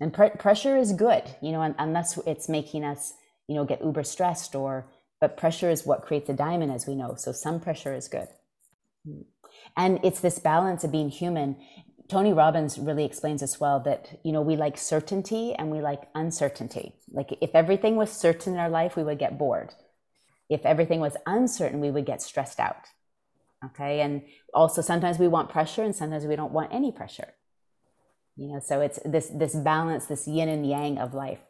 and 0.00 0.12
pr- 0.12 0.36
pressure 0.38 0.76
is 0.76 0.92
good 0.92 1.22
you 1.40 1.52
know 1.52 1.74
unless 1.78 2.18
it's 2.26 2.48
making 2.48 2.84
us 2.84 3.14
you 3.46 3.54
know 3.54 3.64
get 3.64 3.84
uber 3.84 4.04
stressed 4.04 4.54
or 4.54 4.86
but 5.20 5.36
pressure 5.36 5.70
is 5.70 5.86
what 5.86 6.02
creates 6.02 6.28
a 6.28 6.34
diamond 6.34 6.72
as 6.72 6.86
we 6.86 6.94
know 6.94 7.14
so 7.16 7.32
some 7.32 7.60
pressure 7.60 7.94
is 7.94 8.08
good 8.08 8.28
hmm. 9.06 9.22
And 9.78 10.00
it's 10.02 10.20
this 10.20 10.40
balance 10.40 10.82
of 10.82 10.90
being 10.90 11.08
human. 11.08 11.56
Tony 12.08 12.32
robbins 12.32 12.78
really 12.78 13.04
explains 13.04 13.42
as 13.42 13.60
well 13.60 13.78
that 13.80 14.18
you 14.24 14.32
know 14.32 14.42
we 14.42 14.56
like 14.56 14.76
certainty 14.76 15.54
and 15.54 15.70
we 15.70 15.80
like 15.80 16.02
uncertainty. 16.14 16.94
Like 17.10 17.38
if 17.40 17.50
everything 17.54 17.96
was 17.96 18.10
certain 18.10 18.54
in 18.54 18.58
our 18.58 18.68
life 18.68 18.96
we 18.96 19.04
would 19.04 19.18
get 19.20 19.38
bored. 19.38 19.74
If 20.50 20.66
everything 20.66 21.00
was 21.00 21.16
uncertain 21.26 21.80
we 21.80 21.90
would 21.90 22.06
get 22.06 22.20
stressed 22.20 22.58
out. 22.58 22.88
Okay? 23.64 24.00
And 24.00 24.22
also 24.52 24.82
sometimes 24.82 25.18
we 25.18 25.28
want 25.28 25.48
pressure 25.48 25.84
and 25.84 25.94
sometimes 25.94 26.24
we 26.26 26.36
don't 26.36 26.52
want 26.52 26.74
any 26.74 26.90
pressure. 26.90 27.34
You 28.36 28.48
know 28.48 28.60
so 28.60 28.80
it's 28.80 28.98
this 29.04 29.30
this 29.32 29.54
balance 29.54 30.06
this 30.06 30.26
yin 30.26 30.48
and 30.48 30.68
yang 30.68 30.98
of 30.98 31.14
life. 31.14 31.40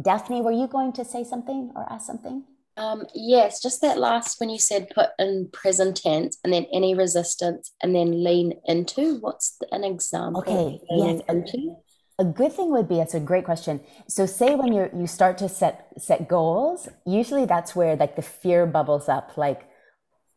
Daphne 0.00 0.42
were 0.42 0.52
you 0.52 0.68
going 0.68 0.92
to 0.92 1.04
say 1.04 1.24
something 1.24 1.72
or 1.74 1.90
ask 1.90 2.06
something 2.06 2.44
um, 2.76 3.04
yes 3.14 3.60
just 3.62 3.80
that 3.80 3.98
last 3.98 4.40
when 4.40 4.50
you 4.50 4.58
said 4.58 4.90
put 4.94 5.10
in 5.18 5.48
present 5.52 5.96
tense 5.96 6.38
and 6.44 6.52
then 6.52 6.66
any 6.72 6.94
resistance 6.94 7.72
and 7.82 7.94
then 7.94 8.22
lean 8.22 8.52
into 8.66 9.16
what's 9.20 9.58
an 9.72 9.84
example 9.84 10.40
okay 10.40 10.80
yes 10.90 11.20
into? 11.28 11.76
a 12.18 12.24
good 12.24 12.52
thing 12.52 12.70
would 12.70 12.88
be 12.88 13.00
it's 13.00 13.14
a 13.14 13.20
great 13.20 13.44
question 13.44 13.80
so 14.08 14.26
say 14.26 14.54
when 14.54 14.72
you 14.72 14.90
you 14.96 15.06
start 15.06 15.38
to 15.38 15.48
set 15.48 15.88
set 15.98 16.28
goals 16.28 16.88
usually 17.04 17.44
that's 17.44 17.74
where 17.74 17.96
like 17.96 18.16
the 18.16 18.22
fear 18.22 18.66
bubbles 18.66 19.08
up 19.08 19.36
like 19.36 19.68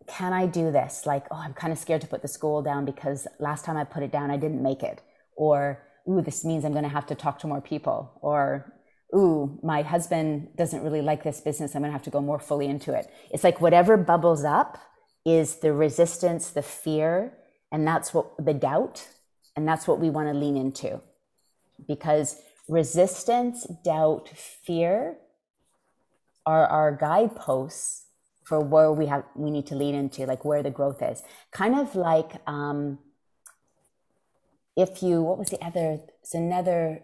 can 0.10 0.34
I 0.34 0.48
do 0.48 0.72
this? 0.72 1.06
Like, 1.06 1.26
oh, 1.32 1.38
I'm 1.38 1.54
kind 1.54 1.72
of 1.72 1.78
scared 1.78 2.02
to 2.02 2.08
put 2.08 2.22
the 2.22 2.28
school 2.28 2.62
down 2.62 2.84
because 2.84 3.28
last 3.40 3.64
time 3.64 3.78
I 3.78 3.84
put 3.84 4.04
it 4.04 4.12
down, 4.12 4.32
I 4.32 4.38
didn't 4.38 4.62
make 4.62 4.82
it. 4.82 5.02
Or, 5.36 5.84
ooh, 6.10 6.22
this 6.22 6.44
means 6.44 6.66
I'm 6.66 6.72
going 6.72 6.84
to 6.84 6.90
have 6.90 7.06
to 7.08 7.16
talk 7.16 7.40
to 7.40 7.48
more 7.48 7.62
people. 7.62 8.12
Or, 8.22 8.74
ooh, 9.16 9.60
my 9.64 9.82
husband 9.82 10.50
doesn't 10.56 10.84
really 10.84 11.02
like 11.02 11.24
this 11.24 11.42
business. 11.42 11.76
I'm 11.76 11.82
going 11.82 11.90
to 11.90 11.94
have 11.94 12.04
to 12.04 12.10
go 12.10 12.22
more 12.22 12.40
fully 12.40 12.68
into 12.68 12.94
it. 12.94 13.12
It's 13.32 13.44
like 13.44 13.60
whatever 13.62 13.98
bubbles 13.98 14.44
up 14.44 14.78
is 15.26 15.58
the 15.58 15.74
resistance, 15.74 16.52
the 16.52 16.62
fear, 16.62 17.34
and 17.72 17.88
that's 17.88 18.14
what 18.14 18.44
the 18.44 18.54
doubt. 18.54 19.08
And 19.56 19.68
that's 19.68 19.88
what 19.88 20.00
we 20.00 20.10
want 20.10 20.30
to 20.30 20.34
lean 20.34 20.56
into 20.56 21.02
because 21.88 22.38
resistance, 22.68 23.66
doubt, 23.84 24.30
fear 24.30 25.18
are 26.46 26.66
our 26.68 26.96
guideposts 26.96 28.06
for 28.44 28.60
where 28.60 28.92
we 28.92 29.06
have 29.06 29.24
we 29.36 29.52
need 29.52 29.68
to 29.68 29.76
lean 29.76 29.94
into 29.94 30.26
like 30.26 30.44
where 30.44 30.64
the 30.64 30.72
growth 30.72 31.04
is 31.04 31.22
kind 31.52 31.78
of 31.78 31.96
like 31.96 32.32
um 32.48 32.98
if 34.76 35.04
you 35.04 35.22
what 35.22 35.38
was 35.38 35.50
the 35.50 35.64
other 35.64 36.00
it's 36.24 36.34
another 36.34 37.04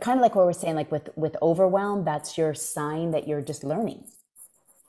kind 0.00 0.18
of 0.18 0.22
like 0.22 0.34
what 0.34 0.46
we're 0.46 0.52
saying 0.52 0.76
like 0.76 0.92
with 0.92 1.08
with 1.16 1.36
overwhelm 1.42 2.04
that's 2.04 2.38
your 2.38 2.54
sign 2.54 3.10
that 3.10 3.26
you're 3.26 3.42
just 3.42 3.64
learning. 3.64 4.04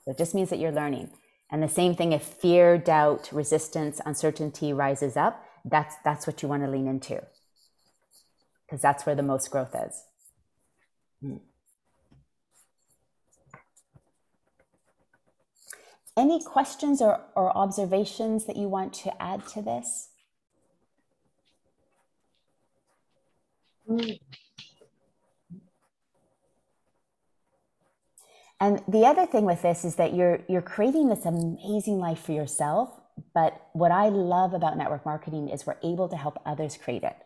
It 0.06 0.18
just 0.18 0.34
means 0.34 0.50
that 0.50 0.58
you're 0.58 0.72
learning. 0.72 1.10
And 1.50 1.62
the 1.62 1.68
same 1.68 1.94
thing 1.94 2.12
if 2.12 2.22
fear 2.22 2.78
doubt 2.78 3.28
resistance 3.32 4.00
uncertainty 4.04 4.72
rises 4.72 5.16
up 5.16 5.44
that's 5.64 5.96
that's 6.04 6.26
what 6.26 6.42
you 6.42 6.48
want 6.48 6.62
to 6.62 6.70
lean 6.70 6.86
into. 6.86 7.22
Because 8.64 8.80
that's 8.80 9.06
where 9.06 9.14
the 9.14 9.22
most 9.22 9.50
growth 9.50 9.74
is. 9.74 10.04
Mm. 11.22 11.40
Any 16.16 16.42
questions 16.42 17.02
or, 17.02 17.20
or 17.34 17.54
observations 17.56 18.46
that 18.46 18.56
you 18.56 18.68
want 18.68 18.94
to 18.94 19.22
add 19.22 19.46
to 19.48 19.60
this? 19.60 20.08
And 28.60 28.82
the 28.88 29.04
other 29.04 29.26
thing 29.26 29.44
with 29.44 29.62
this 29.62 29.84
is 29.84 29.96
that 29.96 30.14
you're 30.14 30.40
you're 30.48 30.62
creating 30.62 31.08
this 31.08 31.26
amazing 31.26 31.98
life 31.98 32.20
for 32.20 32.32
yourself, 32.32 32.88
but 33.34 33.68
what 33.72 33.92
I 33.92 34.08
love 34.08 34.54
about 34.54 34.78
network 34.78 35.04
marketing 35.04 35.48
is 35.48 35.66
we're 35.66 35.76
able 35.82 36.08
to 36.08 36.16
help 36.16 36.40
others 36.46 36.76
create 36.76 37.02
it. 37.02 37.16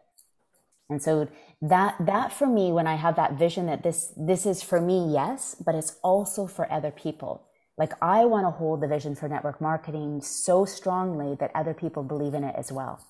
And 0.89 1.01
so 1.01 1.29
that 1.63 1.95
that 2.05 2.33
for 2.33 2.49
me 2.49 2.73
when 2.73 2.89
I 2.89 2.97
have 2.97 3.15
that 3.17 3.35
vision 3.35 3.67
that 3.67 3.85
this 3.85 4.13
this 4.17 4.45
is 4.45 4.63
for 4.63 4.81
me, 4.81 5.13
yes, 5.13 5.55
but 5.65 5.77
it's 5.77 5.97
also 6.03 6.47
for 6.47 6.71
other 6.71 6.91
people. 6.91 7.47
Like 7.79 7.93
I 8.03 8.25
want 8.27 8.45
to 8.45 8.51
hold 8.51 8.83
the 8.83 8.89
vision 8.89 9.15
for 9.15 9.29
network 9.29 9.61
marketing 9.61 10.21
so 10.21 10.65
strongly 10.65 11.37
that 11.37 11.51
other 11.55 11.75
people 11.75 12.03
believe 12.03 12.35
in 12.35 12.45
it 12.45 12.55
as 12.57 12.71
well. 12.71 13.07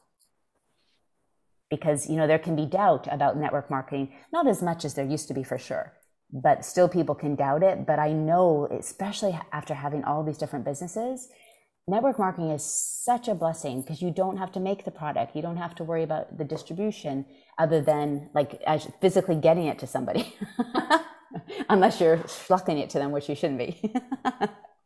Because, 1.70 2.08
you 2.08 2.16
know, 2.16 2.26
there 2.26 2.38
can 2.38 2.54
be 2.54 2.66
doubt 2.66 3.08
about 3.10 3.36
network 3.36 3.70
marketing, 3.70 4.12
not 4.32 4.46
as 4.46 4.62
much 4.62 4.84
as 4.84 4.94
there 4.94 5.04
used 5.04 5.28
to 5.28 5.34
be 5.34 5.42
for 5.42 5.58
sure, 5.58 5.92
but 6.32 6.64
still 6.64 6.88
people 6.88 7.14
can 7.14 7.34
doubt 7.34 7.62
it. 7.62 7.86
But 7.86 7.98
I 7.98 8.12
know, 8.12 8.68
especially 8.70 9.38
after 9.52 9.74
having 9.74 10.04
all 10.04 10.22
these 10.22 10.38
different 10.38 10.64
businesses, 10.64 11.28
network 11.86 12.18
marketing 12.18 12.50
is 12.50 12.64
such 12.64 13.28
a 13.28 13.34
blessing 13.34 13.82
because 13.82 14.00
you 14.00 14.10
don't 14.10 14.36
have 14.36 14.52
to 14.52 14.60
make 14.60 14.84
the 14.84 14.90
product. 14.90 15.34
You 15.34 15.42
don't 15.42 15.56
have 15.56 15.74
to 15.76 15.84
worry 15.84 16.02
about 16.02 16.38
the 16.38 16.44
distribution 16.44 17.26
other 17.58 17.80
than 17.80 18.30
like 18.34 18.62
physically 19.00 19.36
getting 19.36 19.66
it 19.66 19.78
to 19.80 19.86
somebody. 19.86 20.34
Unless 21.68 22.00
you're 22.00 22.18
schlucking 22.18 22.78
it 22.78 22.90
to 22.90 22.98
them, 22.98 23.12
which 23.12 23.28
you 23.28 23.34
shouldn't 23.34 23.58
be. 23.58 23.94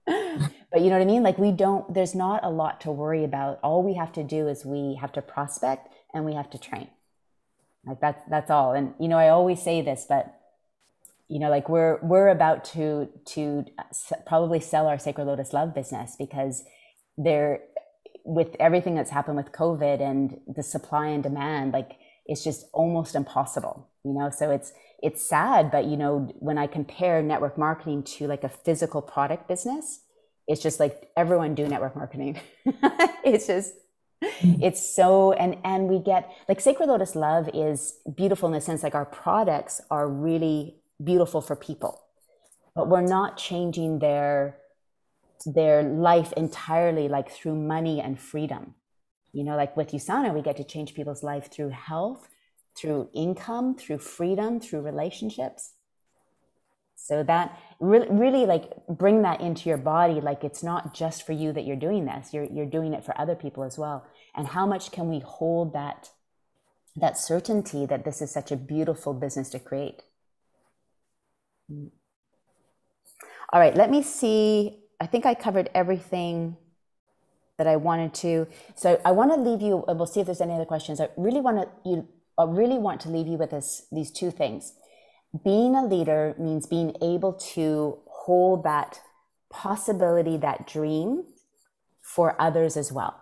but 0.07 0.80
you 0.80 0.90
know 0.90 0.98
what 0.98 1.02
I 1.02 1.04
mean? 1.04 1.22
Like 1.22 1.38
we 1.38 1.52
don't, 1.52 1.92
there's 1.92 2.14
not 2.14 2.44
a 2.44 2.50
lot 2.50 2.80
to 2.83 2.90
worry 2.90 3.24
about. 3.24 3.61
All 3.62 3.83
we 3.83 3.94
have 3.94 4.12
to 4.12 4.24
do 4.24 4.48
is 4.48 4.64
we 4.64 4.98
have 5.00 5.12
to 5.12 5.22
prospect 5.22 5.88
and 6.12 6.24
we 6.24 6.35
have 6.35 6.50
to 6.50 6.59
train. 6.59 6.88
Like 7.87 8.00
that's, 8.00 8.22
that's 8.28 8.50
all. 8.50 8.72
And, 8.72 8.94
you 8.98 9.09
know, 9.09 9.18
I 9.18 9.28
always 9.28 9.62
say 9.62 9.83
this, 9.83 10.07
but 10.09 10.35
you 11.28 11.38
know, 11.38 11.50
like 11.50 11.68
we're, 11.68 11.98
we're 12.02 12.28
about 12.28 12.64
to, 12.64 13.08
to 13.26 13.64
probably 14.26 14.60
sell 14.60 14.87
our 14.87 14.98
Sacred 14.98 15.24
Lotus 15.24 15.52
Love 15.52 15.74
business 15.74 16.16
because 16.18 16.64
there, 17.16 17.60
with 18.24 18.56
everything 18.58 18.94
that's 18.94 19.10
happened 19.10 19.37
with 19.37 19.52
COVID 19.52 20.00
and 20.00 20.40
the 20.46 20.62
supply 20.62 21.08
and 21.08 21.22
demand, 21.22 21.72
like 21.72 21.92
it's 22.26 22.44
just 22.44 22.66
almost 22.72 23.14
impossible, 23.14 23.88
you 24.04 24.12
know? 24.12 24.30
So 24.30 24.50
it's, 24.50 24.72
it's 25.02 25.26
sad, 25.26 25.70
but 25.70 25.84
you 25.87 25.96
know, 25.96 26.30
when 26.38 26.58
I 26.58 26.66
compare 26.66 27.22
network 27.22 27.58
marketing 27.58 28.02
to 28.04 28.26
like 28.26 28.44
a 28.44 28.48
physical 28.48 29.02
product 29.02 29.48
business, 29.48 30.00
it's 30.46 30.62
just 30.62 30.80
like 30.80 31.08
everyone 31.16 31.54
do 31.54 31.66
network 31.66 31.96
marketing. 31.96 32.38
it's 33.24 33.46
just, 33.46 33.74
mm-hmm. 34.22 34.62
it's 34.62 34.94
so, 34.94 35.32
and, 35.32 35.56
and 35.64 35.88
we 35.88 35.98
get 35.98 36.30
like 36.48 36.60
Sacred 36.60 36.88
Lotus 36.88 37.14
Love 37.14 37.48
is 37.52 37.98
beautiful 38.14 38.46
in 38.48 38.54
the 38.54 38.60
sense 38.60 38.82
like 38.82 38.94
our 38.94 39.06
products 39.06 39.80
are 39.90 40.08
really 40.08 40.76
beautiful 41.04 41.40
for 41.40 41.56
people, 41.56 42.02
but 42.74 42.88
we're 42.88 43.02
not 43.02 43.36
changing 43.36 43.98
their, 43.98 44.56
their 45.46 45.82
life 45.82 46.32
entirely 46.36 47.08
like 47.08 47.30
through 47.30 47.54
money 47.54 48.00
and 48.00 48.18
freedom. 48.18 48.74
You 49.32 49.44
know, 49.44 49.56
like 49.56 49.76
with 49.76 49.90
Usana, 49.90 50.32
we 50.32 50.42
get 50.42 50.56
to 50.58 50.64
change 50.64 50.94
people's 50.94 51.22
life 51.22 51.50
through 51.50 51.70
health, 51.70 52.28
through 52.76 53.08
income, 53.14 53.74
through 53.76 53.98
freedom, 53.98 54.60
through 54.60 54.82
relationships. 54.82 55.72
So 56.96 57.22
that 57.24 57.58
really, 57.80 58.08
really 58.10 58.46
like 58.46 58.70
bring 58.88 59.22
that 59.22 59.40
into 59.40 59.68
your 59.68 59.78
body. 59.78 60.20
Like 60.20 60.42
it's 60.42 60.62
not 60.62 60.94
just 60.94 61.26
for 61.26 61.32
you 61.32 61.52
that 61.52 61.64
you're 61.64 61.76
doing 61.76 62.06
this. 62.06 62.32
You're, 62.32 62.44
you're 62.44 62.66
doing 62.66 62.94
it 62.94 63.04
for 63.04 63.18
other 63.20 63.34
people 63.34 63.62
as 63.64 63.76
well. 63.76 64.06
And 64.34 64.46
how 64.46 64.66
much 64.66 64.90
can 64.90 65.08
we 65.08 65.18
hold 65.18 65.74
that, 65.74 66.10
that 66.96 67.18
certainty 67.18 67.86
that 67.86 68.04
this 68.04 68.22
is 68.22 68.30
such 68.30 68.50
a 68.50 68.56
beautiful 68.56 69.12
business 69.12 69.50
to 69.50 69.58
create? 69.58 70.02
All 71.70 73.61
right, 73.61 73.74
let 73.74 73.90
me 73.90 74.03
see. 74.03 74.81
I 75.00 75.07
think 75.07 75.27
I 75.27 75.35
covered 75.35 75.70
everything 75.74 76.57
that 77.59 77.66
I 77.66 77.77
wanted 77.77 78.14
to. 78.14 78.46
So 78.74 79.00
I 79.05 79.12
want 79.12 79.33
to 79.33 79.40
leave 79.40 79.62
you. 79.62 79.85
and 79.87 79.98
We'll 79.98 80.07
see 80.07 80.20
if 80.20 80.27
there's 80.27 80.40
any 80.40 80.55
other 80.55 80.64
questions. 80.64 81.00
I 81.00 81.09
really 81.16 81.40
want 81.40 81.59
to 81.59 81.68
you. 81.88 82.09
I 82.37 82.44
really 82.44 82.79
want 82.79 83.00
to 83.03 83.09
leave 83.11 83.29
you 83.29 83.38
with 83.38 83.50
this 83.50 83.87
these 83.92 84.11
two 84.11 84.31
things. 84.31 84.74
Being 85.44 85.74
a 85.74 85.85
leader 85.85 86.35
means 86.38 86.66
being 86.66 86.96
able 87.00 87.33
to 87.55 87.98
hold 88.07 88.64
that 88.64 89.00
possibility, 89.50 90.37
that 90.37 90.66
dream 90.66 91.24
for 92.00 92.40
others 92.40 92.77
as 92.77 92.92
well. 92.92 93.20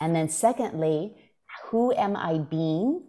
And 0.00 0.14
then 0.14 0.28
secondly, 0.28 1.16
who 1.66 1.94
am 1.94 2.16
I 2.16 2.38
being 2.38 3.04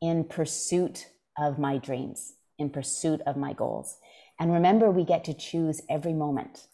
in 0.00 0.24
pursuit 0.24 1.06
of 1.38 1.58
my 1.58 1.78
dreams, 1.78 2.34
in 2.58 2.70
pursuit 2.70 3.20
of 3.26 3.36
my 3.36 3.52
goals? 3.52 3.98
And 4.38 4.52
remember, 4.52 4.90
we 4.90 5.04
get 5.04 5.24
to 5.24 5.34
choose 5.34 5.82
every 5.88 6.12
moment. 6.12 6.66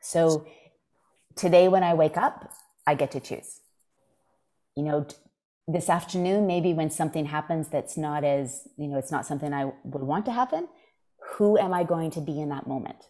So 0.00 0.46
today, 1.34 1.68
when 1.68 1.82
I 1.82 1.94
wake 1.94 2.16
up, 2.16 2.52
I 2.86 2.94
get 2.94 3.10
to 3.12 3.20
choose. 3.20 3.60
You 4.76 4.84
know, 4.84 5.06
this 5.68 5.88
afternoon, 5.88 6.46
maybe 6.46 6.72
when 6.72 6.90
something 6.90 7.26
happens 7.26 7.68
that's 7.68 7.96
not 7.96 8.24
as, 8.24 8.68
you 8.76 8.86
know, 8.86 8.98
it's 8.98 9.10
not 9.10 9.26
something 9.26 9.52
I 9.52 9.72
would 9.84 10.02
want 10.02 10.24
to 10.26 10.32
happen, 10.32 10.68
who 11.34 11.58
am 11.58 11.74
I 11.74 11.82
going 11.82 12.10
to 12.12 12.20
be 12.20 12.40
in 12.40 12.50
that 12.50 12.66
moment? 12.66 13.08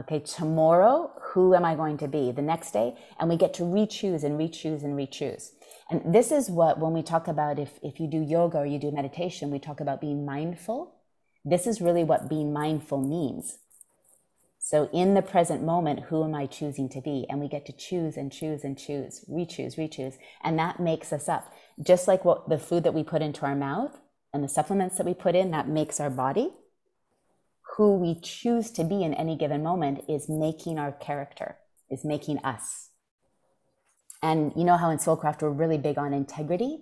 Okay, 0.00 0.20
tomorrow, 0.20 1.10
who 1.20 1.54
am 1.54 1.64
I 1.64 1.74
going 1.74 1.96
to 1.98 2.08
be? 2.08 2.30
The 2.30 2.42
next 2.42 2.72
day, 2.72 2.96
and 3.18 3.30
we 3.30 3.36
get 3.36 3.54
to 3.54 3.64
re-choose 3.64 4.24
and 4.24 4.36
re-choose 4.36 4.82
and 4.82 4.96
re-choose. 4.96 5.52
And 5.90 6.14
this 6.14 6.30
is 6.30 6.50
what, 6.50 6.78
when 6.78 6.92
we 6.92 7.02
talk 7.02 7.28
about 7.28 7.58
if, 7.58 7.78
if 7.82 7.98
you 7.98 8.06
do 8.06 8.20
yoga 8.20 8.58
or 8.58 8.66
you 8.66 8.78
do 8.78 8.90
meditation, 8.90 9.50
we 9.50 9.58
talk 9.58 9.80
about 9.80 10.00
being 10.00 10.26
mindful. 10.26 10.96
This 11.44 11.66
is 11.66 11.80
really 11.80 12.04
what 12.04 12.28
being 12.28 12.52
mindful 12.52 13.00
means. 13.00 13.58
So 14.58 14.90
in 14.92 15.14
the 15.14 15.22
present 15.22 15.62
moment, 15.62 16.06
who 16.08 16.24
am 16.24 16.34
I 16.34 16.46
choosing 16.46 16.88
to 16.90 17.00
be? 17.00 17.24
And 17.30 17.40
we 17.40 17.48
get 17.48 17.64
to 17.66 17.72
choose 17.72 18.16
and 18.16 18.32
choose 18.32 18.64
and 18.64 18.76
choose, 18.76 19.24
re-choose, 19.28 19.78
re-choose. 19.78 20.14
And 20.42 20.58
that 20.58 20.80
makes 20.80 21.12
us 21.12 21.28
up. 21.28 21.54
Just 21.80 22.08
like 22.08 22.24
what 22.24 22.48
the 22.48 22.58
food 22.58 22.82
that 22.82 22.94
we 22.94 23.04
put 23.04 23.22
into 23.22 23.46
our 23.46 23.54
mouth 23.54 23.96
and 24.34 24.42
the 24.42 24.48
supplements 24.48 24.96
that 24.96 25.06
we 25.06 25.14
put 25.14 25.36
in, 25.36 25.52
that 25.52 25.68
makes 25.68 26.00
our 26.00 26.10
body. 26.10 26.50
Who 27.76 27.96
we 27.96 28.18
choose 28.20 28.70
to 28.72 28.84
be 28.84 29.02
in 29.02 29.14
any 29.14 29.36
given 29.36 29.62
moment 29.62 30.04
is 30.08 30.28
making 30.28 30.78
our 30.78 30.92
character, 30.92 31.56
is 31.90 32.04
making 32.04 32.38
us. 32.38 32.90
And 34.22 34.52
you 34.56 34.64
know 34.64 34.76
how 34.76 34.90
in 34.90 34.98
Soulcraft 34.98 35.42
we're 35.42 35.50
really 35.50 35.78
big 35.78 35.98
on 35.98 36.12
integrity, 36.12 36.78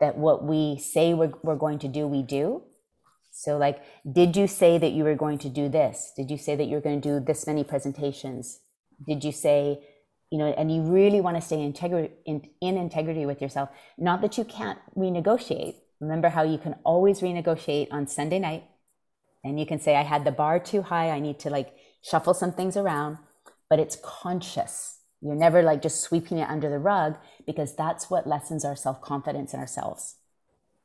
that 0.00 0.16
what 0.16 0.44
we 0.44 0.78
say 0.78 1.14
we're, 1.14 1.32
we're 1.42 1.56
going 1.56 1.78
to 1.80 1.88
do, 1.88 2.06
we 2.06 2.22
do. 2.22 2.62
So, 3.30 3.56
like, 3.56 3.82
did 4.10 4.36
you 4.36 4.46
say 4.46 4.78
that 4.78 4.92
you 4.92 5.04
were 5.04 5.14
going 5.14 5.38
to 5.38 5.48
do 5.48 5.68
this? 5.68 6.12
Did 6.16 6.30
you 6.30 6.36
say 6.36 6.56
that 6.56 6.64
you're 6.64 6.80
going 6.80 7.00
to 7.00 7.08
do 7.08 7.24
this 7.24 7.46
many 7.46 7.64
presentations? 7.64 8.60
Did 9.06 9.24
you 9.24 9.32
say, 9.32 9.82
you 10.30 10.38
know, 10.38 10.46
and 10.46 10.74
you 10.74 10.82
really 10.82 11.20
want 11.20 11.36
to 11.36 11.42
stay 11.42 11.62
integrity 11.62 12.14
in, 12.26 12.42
in 12.60 12.76
integrity 12.76 13.26
with 13.26 13.40
yourself? 13.40 13.70
Not 13.96 14.20
that 14.22 14.36
you 14.36 14.44
can't 14.44 14.78
renegotiate. 14.96 15.76
Remember 16.00 16.28
how 16.28 16.42
you 16.42 16.58
can 16.58 16.74
always 16.84 17.20
renegotiate 17.20 17.88
on 17.90 18.06
Sunday 18.06 18.38
night, 18.38 18.64
and 19.44 19.58
you 19.58 19.66
can 19.66 19.80
say, 19.80 19.96
I 19.96 20.02
had 20.02 20.24
the 20.24 20.30
bar 20.30 20.58
too 20.58 20.82
high. 20.82 21.10
I 21.10 21.20
need 21.20 21.38
to 21.40 21.50
like 21.50 21.74
shuffle 22.02 22.34
some 22.34 22.52
things 22.52 22.76
around, 22.76 23.18
but 23.68 23.78
it's 23.78 23.98
conscious. 24.02 24.98
You're 25.20 25.34
never 25.34 25.62
like 25.62 25.82
just 25.82 26.00
sweeping 26.00 26.38
it 26.38 26.48
under 26.48 26.68
the 26.68 26.78
rug 26.78 27.16
because 27.46 27.74
that's 27.74 28.10
what 28.10 28.26
lessens 28.26 28.64
our 28.64 28.76
self 28.76 29.00
confidence 29.00 29.54
in 29.54 29.60
ourselves. 29.60 30.16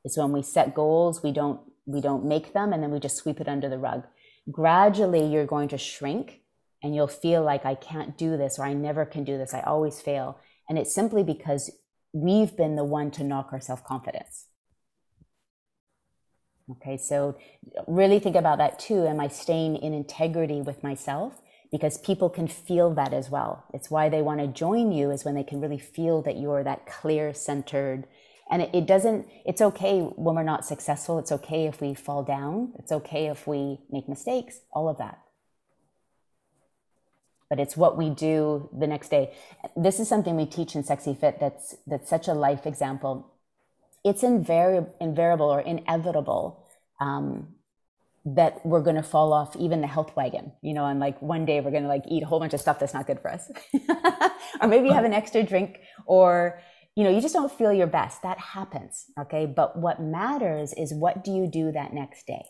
It's 0.03 0.17
when 0.17 0.31
we 0.31 0.41
set 0.41 0.75
goals, 0.75 1.23
we 1.23 1.31
don't 1.31 1.59
we 1.85 2.01
don't 2.01 2.25
make 2.25 2.53
them 2.53 2.73
and 2.73 2.83
then 2.83 2.91
we 2.91 2.99
just 2.99 3.17
sweep 3.17 3.39
it 3.39 3.47
under 3.47 3.69
the 3.69 3.77
rug. 3.77 4.03
Gradually, 4.51 5.25
you're 5.25 5.45
going 5.45 5.69
to 5.69 5.77
shrink 5.77 6.41
and 6.83 6.95
you'll 6.95 7.07
feel 7.07 7.43
like 7.43 7.65
I 7.65 7.75
can't 7.75 8.17
do 8.17 8.37
this 8.37 8.59
or 8.59 8.65
I 8.65 8.73
never 8.73 9.05
can 9.05 9.23
do 9.23 9.37
this. 9.37 9.53
I 9.53 9.61
always 9.61 10.01
fail. 10.01 10.39
And 10.69 10.77
it's 10.77 10.93
simply 10.93 11.23
because 11.23 11.71
we've 12.13 12.55
been 12.55 12.75
the 12.75 12.83
one 12.83 13.11
to 13.11 13.23
knock 13.23 13.49
our 13.51 13.59
self 13.59 13.83
confidence. 13.83 14.46
Okay, 16.69 16.97
so 16.97 17.37
really 17.87 18.19
think 18.19 18.35
about 18.35 18.57
that 18.57 18.77
too. 18.77 19.05
Am 19.05 19.19
I 19.19 19.29
staying 19.29 19.77
in 19.77 19.93
integrity 19.93 20.61
with 20.61 20.83
myself? 20.83 21.41
Because 21.71 21.97
people 21.97 22.29
can 22.29 22.47
feel 22.47 22.93
that 22.93 23.13
as 23.13 23.29
well. 23.29 23.65
It's 23.73 23.89
why 23.89 24.09
they 24.09 24.21
want 24.21 24.39
to 24.39 24.47
join 24.47 24.91
you, 24.91 25.11
is 25.11 25.25
when 25.25 25.35
they 25.35 25.43
can 25.43 25.61
really 25.61 25.79
feel 25.79 26.21
that 26.23 26.37
you're 26.37 26.63
that 26.63 26.85
clear, 26.85 27.33
centered, 27.33 28.07
and 28.49 28.61
it, 28.61 28.69
it, 28.73 28.85
doesn't 28.85 29.27
it's 29.45 29.61
okay 29.61 30.01
when 30.01 30.35
we're 30.35 30.43
not 30.43 30.65
successful 30.65 31.19
it's 31.19 31.31
okay 31.31 31.65
if 31.65 31.81
we 31.81 31.93
fall 31.93 32.23
down 32.23 32.73
it's 32.79 32.91
okay 32.91 33.27
if 33.27 33.47
we 33.47 33.79
make 33.91 34.07
mistakes 34.07 34.59
all 34.71 34.89
of 34.89 34.97
that 34.97 35.19
but 37.49 37.59
it's 37.59 37.77
what 37.77 37.97
we 37.97 38.09
do 38.09 38.69
the 38.77 38.87
next 38.87 39.09
day 39.09 39.33
this 39.75 39.99
is 39.99 40.07
something 40.07 40.35
we 40.35 40.45
teach 40.45 40.75
in 40.75 40.83
sexy 40.83 41.13
fit 41.13 41.39
that's 41.39 41.75
that's 41.85 42.09
such 42.09 42.27
a 42.27 42.33
life 42.33 42.65
example 42.65 43.33
it's 44.07 44.21
invari- 44.23 44.89
invariable 44.99 45.49
or 45.49 45.61
inevitable 45.61 46.65
um, 46.99 47.47
that 48.25 48.65
we're 48.65 48.81
going 48.81 48.95
to 48.95 49.03
fall 49.03 49.31
off 49.33 49.55
even 49.55 49.81
the 49.81 49.87
health 49.87 50.15
wagon 50.15 50.51
you 50.61 50.73
know 50.73 50.85
and 50.85 50.99
like 50.99 51.21
one 51.21 51.45
day 51.45 51.59
we're 51.61 51.71
going 51.71 51.83
to 51.83 51.89
like 51.89 52.03
eat 52.09 52.23
a 52.23 52.25
whole 52.25 52.39
bunch 52.39 52.53
of 52.53 52.59
stuff 52.59 52.79
that's 52.79 52.93
not 52.93 53.07
good 53.07 53.19
for 53.19 53.31
us 53.31 53.49
or 54.61 54.67
maybe 54.67 54.87
you 54.87 54.93
have 54.93 55.05
an 55.05 55.13
extra 55.13 55.43
drink 55.43 55.79
or 56.05 56.59
you 56.97 57.03
know, 57.03 57.11
you 57.11 57.21
just 57.21 57.35
don't 57.35 57.51
feel 57.51 57.71
your 57.71 57.85
best. 57.85 58.23
That 58.23 58.39
happens. 58.39 59.05
Okay. 59.19 59.45
But 59.45 59.77
what 59.77 60.01
matters 60.01 60.73
is 60.73 60.91
what 60.91 61.23
do 61.23 61.31
you 61.31 61.47
do 61.47 61.71
that 61.71 61.93
next 61.93 62.25
day? 62.25 62.43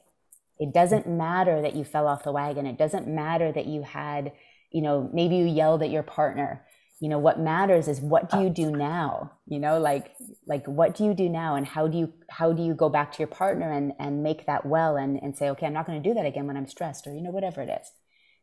It 0.58 0.74
doesn't 0.74 1.06
matter 1.06 1.62
that 1.62 1.76
you 1.76 1.84
fell 1.84 2.08
off 2.08 2.24
the 2.24 2.32
wagon. 2.32 2.66
It 2.66 2.78
doesn't 2.78 3.10
matter 3.10 3.52
that 3.52 3.66
you 3.66 3.82
had, 3.82 4.32
you 4.72 4.82
know, 4.82 5.10
maybe 5.14 5.36
you 5.36 5.46
yelled 5.46 5.84
at 5.84 5.90
your 5.90 6.02
partner. 6.02 6.66
You 7.00 7.10
know, 7.10 7.20
what 7.20 7.40
matters 7.40 7.88
is 7.88 8.02
what 8.02 8.30
do 8.30 8.38
uh, 8.38 8.42
you 8.44 8.50
do 8.50 8.72
now? 8.72 9.32
You 9.46 9.60
know, 9.60 9.80
like, 9.80 10.16
like 10.48 10.66
what 10.66 10.96
do 10.96 11.06
you 11.06 11.14
do 11.14 11.30
now? 11.30 11.56
And 11.56 11.66
how 11.66 11.88
do 11.88 11.98
you, 11.98 12.12
how 12.30 12.54
do 12.54 12.64
you 12.64 12.74
go 12.74 12.90
back 12.90 13.12
to 13.14 13.20
your 13.20 13.28
partner 13.28 13.72
and, 13.72 13.94
and 14.00 14.24
make 14.24 14.48
that 14.48 14.66
well 14.66 14.98
and, 14.98 15.22
and 15.22 15.38
say, 15.38 15.50
okay, 15.52 15.68
I'm 15.68 15.74
not 15.74 15.86
going 15.86 16.02
to 16.02 16.10
do 16.10 16.16
that 16.16 16.26
again 16.26 16.48
when 16.48 16.58
I'm 16.58 16.68
stressed 16.68 17.06
or, 17.06 17.14
you 17.14 17.22
know, 17.22 17.30
whatever 17.30 17.62
it 17.62 17.70
is. 17.70 17.92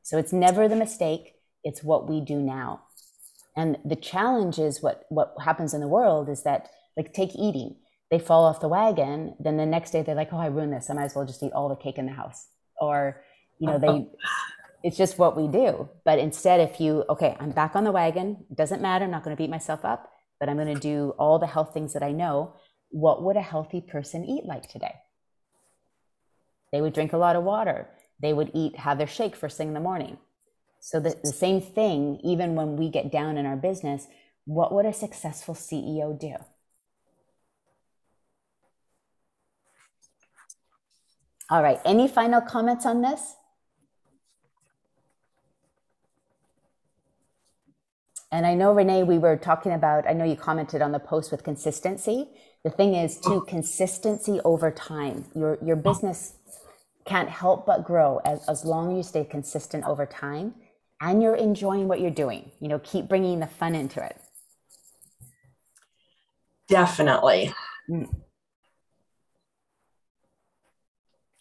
So 0.02 0.18
it's 0.18 0.32
never 0.32 0.68
the 0.68 0.76
mistake. 0.76 1.34
It's 1.64 1.82
what 1.82 2.08
we 2.08 2.20
do 2.20 2.40
now. 2.40 2.82
And 3.56 3.78
the 3.84 3.96
challenge 3.96 4.58
is 4.58 4.82
what, 4.82 5.04
what 5.08 5.34
happens 5.42 5.74
in 5.74 5.80
the 5.80 5.88
world 5.88 6.28
is 6.28 6.42
that, 6.42 6.68
like, 6.96 7.12
take 7.12 7.34
eating. 7.34 7.76
They 8.10 8.18
fall 8.18 8.44
off 8.44 8.60
the 8.60 8.68
wagon. 8.68 9.34
Then 9.40 9.56
the 9.56 9.66
next 9.66 9.90
day 9.90 10.02
they're 10.02 10.14
like, 10.14 10.32
oh, 10.32 10.38
I 10.38 10.46
ruined 10.46 10.72
this. 10.72 10.90
I 10.90 10.94
might 10.94 11.04
as 11.04 11.14
well 11.14 11.24
just 11.24 11.42
eat 11.42 11.52
all 11.52 11.68
the 11.68 11.76
cake 11.76 11.98
in 11.98 12.06
the 12.06 12.12
house. 12.12 12.48
Or, 12.80 13.24
you 13.58 13.68
know, 13.68 13.78
they, 13.78 13.88
it's 14.84 14.96
just 14.96 15.18
what 15.18 15.36
we 15.36 15.48
do. 15.48 15.88
But 16.04 16.20
instead, 16.20 16.60
if 16.60 16.80
you, 16.80 17.04
okay, 17.08 17.36
I'm 17.40 17.50
back 17.50 17.74
on 17.74 17.82
the 17.82 17.90
wagon. 17.90 18.44
It 18.48 18.56
doesn't 18.56 18.80
matter. 18.80 19.04
I'm 19.04 19.10
not 19.10 19.24
going 19.24 19.36
to 19.36 19.42
beat 19.42 19.50
myself 19.50 19.84
up, 19.84 20.12
but 20.38 20.48
I'm 20.48 20.56
going 20.56 20.72
to 20.72 20.80
do 20.80 21.14
all 21.18 21.40
the 21.40 21.48
health 21.48 21.74
things 21.74 21.94
that 21.94 22.04
I 22.04 22.12
know. 22.12 22.54
What 22.90 23.24
would 23.24 23.36
a 23.36 23.42
healthy 23.42 23.80
person 23.80 24.24
eat 24.24 24.44
like 24.44 24.68
today? 24.68 24.94
They 26.70 26.80
would 26.80 26.92
drink 26.92 27.12
a 27.12 27.18
lot 27.18 27.34
of 27.34 27.42
water 27.42 27.88
they 28.20 28.32
would 28.32 28.50
eat, 28.54 28.76
have 28.78 28.98
their 28.98 29.06
shake 29.06 29.36
first 29.36 29.56
thing 29.56 29.68
in 29.68 29.74
the 29.74 29.80
morning. 29.80 30.18
So 30.80 31.00
the, 31.00 31.16
the 31.22 31.32
same 31.32 31.60
thing, 31.60 32.20
even 32.22 32.54
when 32.54 32.76
we 32.76 32.88
get 32.88 33.10
down 33.10 33.36
in 33.36 33.46
our 33.46 33.56
business, 33.56 34.06
what 34.44 34.72
would 34.72 34.86
a 34.86 34.92
successful 34.92 35.54
CEO 35.54 36.18
do? 36.18 36.34
All 41.50 41.62
right, 41.62 41.80
any 41.84 42.08
final 42.08 42.40
comments 42.40 42.86
on 42.86 43.02
this? 43.02 43.34
And 48.34 48.44
I 48.44 48.54
know, 48.54 48.72
Renee, 48.72 49.04
we 49.04 49.16
were 49.16 49.36
talking 49.36 49.70
about, 49.70 50.08
I 50.08 50.12
know 50.12 50.24
you 50.24 50.34
commented 50.34 50.82
on 50.82 50.90
the 50.90 50.98
post 50.98 51.30
with 51.30 51.44
consistency. 51.44 52.26
The 52.64 52.70
thing 52.70 52.96
is, 52.96 53.16
to 53.18 53.42
consistency 53.42 54.40
over 54.44 54.72
time. 54.72 55.26
Your, 55.36 55.56
your 55.64 55.76
business 55.76 56.34
can't 57.04 57.28
help 57.28 57.64
but 57.64 57.84
grow 57.84 58.20
as, 58.24 58.44
as 58.48 58.64
long 58.64 58.90
as 58.90 58.96
you 58.96 59.02
stay 59.04 59.24
consistent 59.24 59.84
over 59.84 60.04
time 60.04 60.52
and 61.00 61.22
you're 61.22 61.36
enjoying 61.36 61.86
what 61.86 62.00
you're 62.00 62.10
doing. 62.10 62.50
You 62.58 62.66
know, 62.66 62.80
keep 62.80 63.06
bringing 63.06 63.38
the 63.38 63.46
fun 63.46 63.76
into 63.76 64.04
it. 64.04 64.20
Definitely. 66.66 67.54
Mm. 67.88 68.12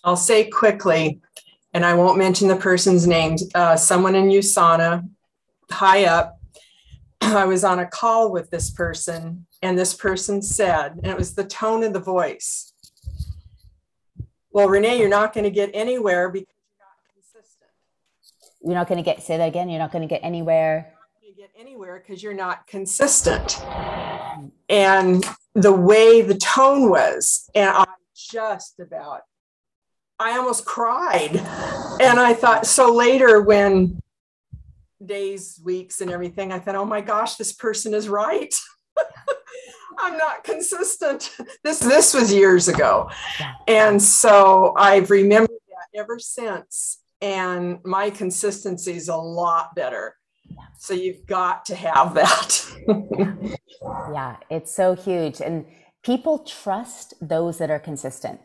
I'll 0.03 0.15
say 0.15 0.47
quickly, 0.47 1.21
and 1.73 1.83
I 1.83 1.95
won't 1.95 2.19
mention 2.19 2.49
the 2.49 2.55
person's 2.55 3.07
name, 3.07 3.37
uh, 3.55 3.77
someone 3.77 4.13
in 4.13 4.25
USANA, 4.25 5.09
high 5.71 6.05
up. 6.05 6.37
I 7.35 7.45
was 7.45 7.63
on 7.63 7.79
a 7.79 7.85
call 7.85 8.31
with 8.31 8.49
this 8.49 8.69
person, 8.69 9.45
and 9.61 9.79
this 9.79 9.93
person 9.93 10.41
said, 10.41 10.99
and 11.01 11.07
it 11.07 11.17
was 11.17 11.35
the 11.35 11.45
tone 11.45 11.83
of 11.83 11.93
the 11.93 11.99
voice. 11.99 12.73
Well, 14.51 14.67
Renee, 14.67 14.99
you're 14.99 15.09
not 15.09 15.33
going 15.33 15.45
to 15.45 15.49
get 15.49 15.71
anywhere 15.73 16.29
because 16.29 16.53
you're 16.67 16.85
not 16.85 16.97
consistent. 17.13 17.71
You're 18.61 18.75
not 18.75 18.87
going 18.89 18.97
to 18.97 19.03
get, 19.03 19.23
say 19.23 19.37
that 19.37 19.47
again, 19.47 19.69
you're 19.69 19.79
not 19.79 19.93
going 19.93 20.01
to 20.01 20.07
get 20.07 20.19
anywhere. 20.21 20.93
You 21.21 21.33
get 21.33 21.49
anywhere 21.57 22.03
because 22.05 22.21
you're 22.21 22.33
not 22.33 22.67
consistent. 22.67 23.63
And 24.67 25.23
the 25.55 25.71
way 25.71 26.21
the 26.21 26.35
tone 26.35 26.89
was, 26.89 27.49
and 27.55 27.69
I 27.69 27.85
just 28.15 28.79
about 28.79 29.21
I 30.19 30.37
almost 30.37 30.65
cried. 30.65 31.35
And 31.35 32.19
I 32.19 32.33
thought, 32.33 32.65
so 32.65 32.93
later 32.93 33.41
when 33.41 33.99
days, 35.07 35.59
weeks, 35.63 36.01
and 36.01 36.11
everything, 36.11 36.51
I 36.51 36.59
thought, 36.59 36.75
oh 36.75 36.85
my 36.85 37.01
gosh, 37.01 37.35
this 37.35 37.53
person 37.53 37.93
is 37.93 38.09
right. 38.09 38.53
I'm 39.99 40.17
not 40.17 40.43
consistent. 40.43 41.35
This 41.63 41.79
this 41.79 42.13
was 42.13 42.33
years 42.33 42.67
ago. 42.67 43.09
And 43.67 44.01
so 44.01 44.73
I've 44.77 45.09
remembered 45.11 45.49
that 45.69 45.99
ever 45.99 46.19
since. 46.19 46.99
And 47.21 47.79
my 47.85 48.09
consistency 48.09 48.93
is 48.93 49.07
a 49.07 49.15
lot 49.15 49.75
better. 49.75 50.15
So 50.77 50.93
you've 50.93 51.25
got 51.25 51.65
to 51.67 51.75
have 51.75 52.13
that. 52.15 52.69
yeah, 54.11 54.37
it's 54.49 54.73
so 54.73 54.95
huge. 54.95 55.39
And 55.39 55.65
people 56.03 56.39
trust 56.39 57.13
those 57.21 57.57
that 57.59 57.71
are 57.71 57.79
consistent. 57.79 58.41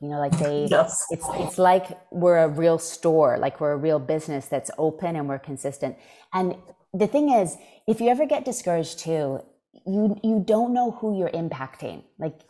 You 0.00 0.08
know, 0.08 0.18
like 0.18 0.38
they, 0.38 0.66
yes. 0.70 1.04
it's 1.10 1.26
it's 1.34 1.58
like 1.58 1.86
we're 2.10 2.38
a 2.38 2.48
real 2.48 2.78
store, 2.78 3.36
like 3.38 3.60
we're 3.60 3.72
a 3.72 3.76
real 3.76 3.98
business 3.98 4.46
that's 4.46 4.70
open 4.78 5.14
and 5.14 5.28
we're 5.28 5.38
consistent. 5.38 5.96
And 6.32 6.56
the 6.94 7.06
thing 7.06 7.30
is, 7.30 7.56
if 7.86 8.00
you 8.00 8.08
ever 8.08 8.24
get 8.24 8.46
discouraged 8.46 8.98
too, 9.00 9.40
you 9.86 10.18
you 10.22 10.42
don't 10.44 10.72
know 10.72 10.92
who 10.92 11.18
you're 11.18 11.30
impacting. 11.30 12.04
Like 12.18 12.40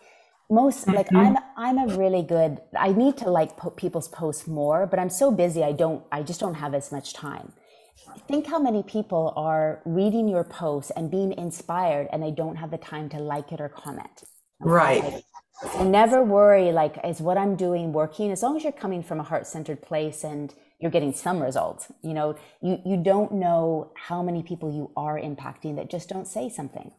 most, 0.49 0.87
mm-hmm. 0.87 0.97
like 0.97 1.13
I'm 1.13 1.37
I'm 1.57 1.79
a 1.79 1.97
really 1.97 2.23
good. 2.23 2.59
I 2.79 2.93
need 2.93 3.17
to 3.19 3.31
like 3.31 3.57
po- 3.57 3.71
people's 3.71 4.09
posts 4.09 4.47
more, 4.47 4.87
but 4.87 5.01
I'm 5.01 5.11
so 5.11 5.31
busy. 5.31 5.65
I 5.65 5.73
don't. 5.73 6.05
I 6.13 6.23
just 6.23 6.41
don't 6.41 6.55
have 6.55 6.75
as 6.75 6.93
much 6.93 7.15
time. 7.15 7.53
Think 8.29 8.47
how 8.47 8.59
many 8.59 8.83
people 8.83 9.33
are 9.37 9.83
reading 9.85 10.29
your 10.29 10.45
posts 10.45 10.91
and 10.97 11.11
being 11.11 11.33
inspired, 11.33 12.09
and 12.13 12.23
they 12.23 12.31
don't 12.31 12.57
have 12.57 12.71
the 12.71 12.79
time 12.79 13.09
to 13.11 13.19
like 13.19 13.53
it 13.53 13.61
or 13.61 13.69
comment. 13.69 14.25
Right. 14.61 15.23
And 15.79 15.93
never 15.93 16.23
worry, 16.23 16.73
like, 16.73 16.99
is 17.05 17.21
what 17.21 17.37
I'm 17.37 17.55
doing 17.55 17.93
working? 17.93 18.31
As 18.31 18.43
long 18.43 18.57
as 18.57 18.65
you're 18.65 18.73
coming 18.73 19.03
from 19.03 19.21
a 19.21 19.23
heart 19.23 19.47
centered 19.47 19.83
place 19.83 20.25
and 20.25 20.55
you're 20.79 20.91
getting 20.91 21.13
some 21.13 21.41
results, 21.43 21.93
you 22.03 22.15
know, 22.15 22.37
you, 22.63 22.81
you 22.85 22.97
don't 22.97 23.33
know 23.33 23.93
how 23.95 24.23
many 24.23 24.43
people 24.43 24.73
you 24.73 24.91
are 24.97 25.21
impacting 25.21 25.77
that 25.77 25.91
just 25.91 26.09
don't 26.09 26.27
say 26.27 26.49
something. 26.49 26.93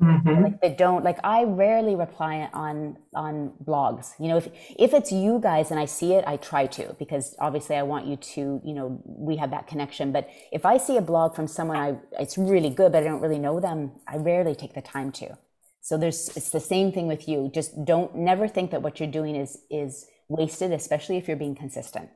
Mm-hmm. 0.00 0.44
Like 0.44 0.60
they 0.60 0.74
don't 0.74 1.02
like 1.02 1.18
I 1.24 1.42
rarely 1.42 1.96
reply 1.96 2.48
on 2.52 2.98
on 3.16 3.52
blogs. 3.64 4.12
You 4.20 4.28
know, 4.28 4.36
if 4.36 4.48
if 4.78 4.94
it's 4.94 5.10
you 5.10 5.40
guys 5.42 5.72
and 5.72 5.80
I 5.80 5.86
see 5.86 6.12
it, 6.12 6.22
I 6.24 6.36
try 6.36 6.66
to 6.66 6.94
because 7.00 7.34
obviously 7.40 7.74
I 7.74 7.82
want 7.82 8.06
you 8.06 8.14
to, 8.14 8.60
you 8.64 8.74
know, 8.74 9.02
we 9.04 9.38
have 9.38 9.50
that 9.50 9.66
connection. 9.66 10.12
But 10.12 10.28
if 10.52 10.64
I 10.64 10.76
see 10.76 10.98
a 10.98 11.00
blog 11.00 11.34
from 11.34 11.48
someone 11.48 11.76
I 11.76 11.96
it's 12.12 12.38
really 12.38 12.70
good, 12.70 12.92
but 12.92 13.02
I 13.02 13.06
don't 13.06 13.20
really 13.20 13.40
know 13.40 13.58
them, 13.58 13.90
I 14.06 14.18
rarely 14.18 14.54
take 14.54 14.74
the 14.74 14.82
time 14.82 15.10
to. 15.12 15.36
So 15.88 15.96
there's 15.96 16.28
it's 16.36 16.50
the 16.50 16.60
same 16.60 16.92
thing 16.92 17.06
with 17.06 17.26
you. 17.26 17.50
Just 17.50 17.82
don't 17.82 18.14
never 18.14 18.46
think 18.46 18.72
that 18.72 18.82
what 18.82 19.00
you're 19.00 19.10
doing 19.10 19.34
is 19.34 19.56
is 19.70 20.04
wasted, 20.28 20.70
especially 20.70 21.16
if 21.16 21.26
you're 21.26 21.38
being 21.38 21.54
consistent. 21.54 22.10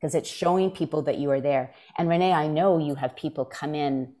Because 0.00 0.16
it's 0.16 0.28
showing 0.28 0.72
people 0.72 1.02
that 1.02 1.18
you 1.18 1.30
are 1.30 1.40
there. 1.40 1.72
And 1.96 2.08
Renee, 2.08 2.32
I 2.32 2.48
know 2.48 2.78
you 2.78 2.96
have 2.96 3.14
people 3.14 3.44
come 3.44 3.76
in, 3.76 4.14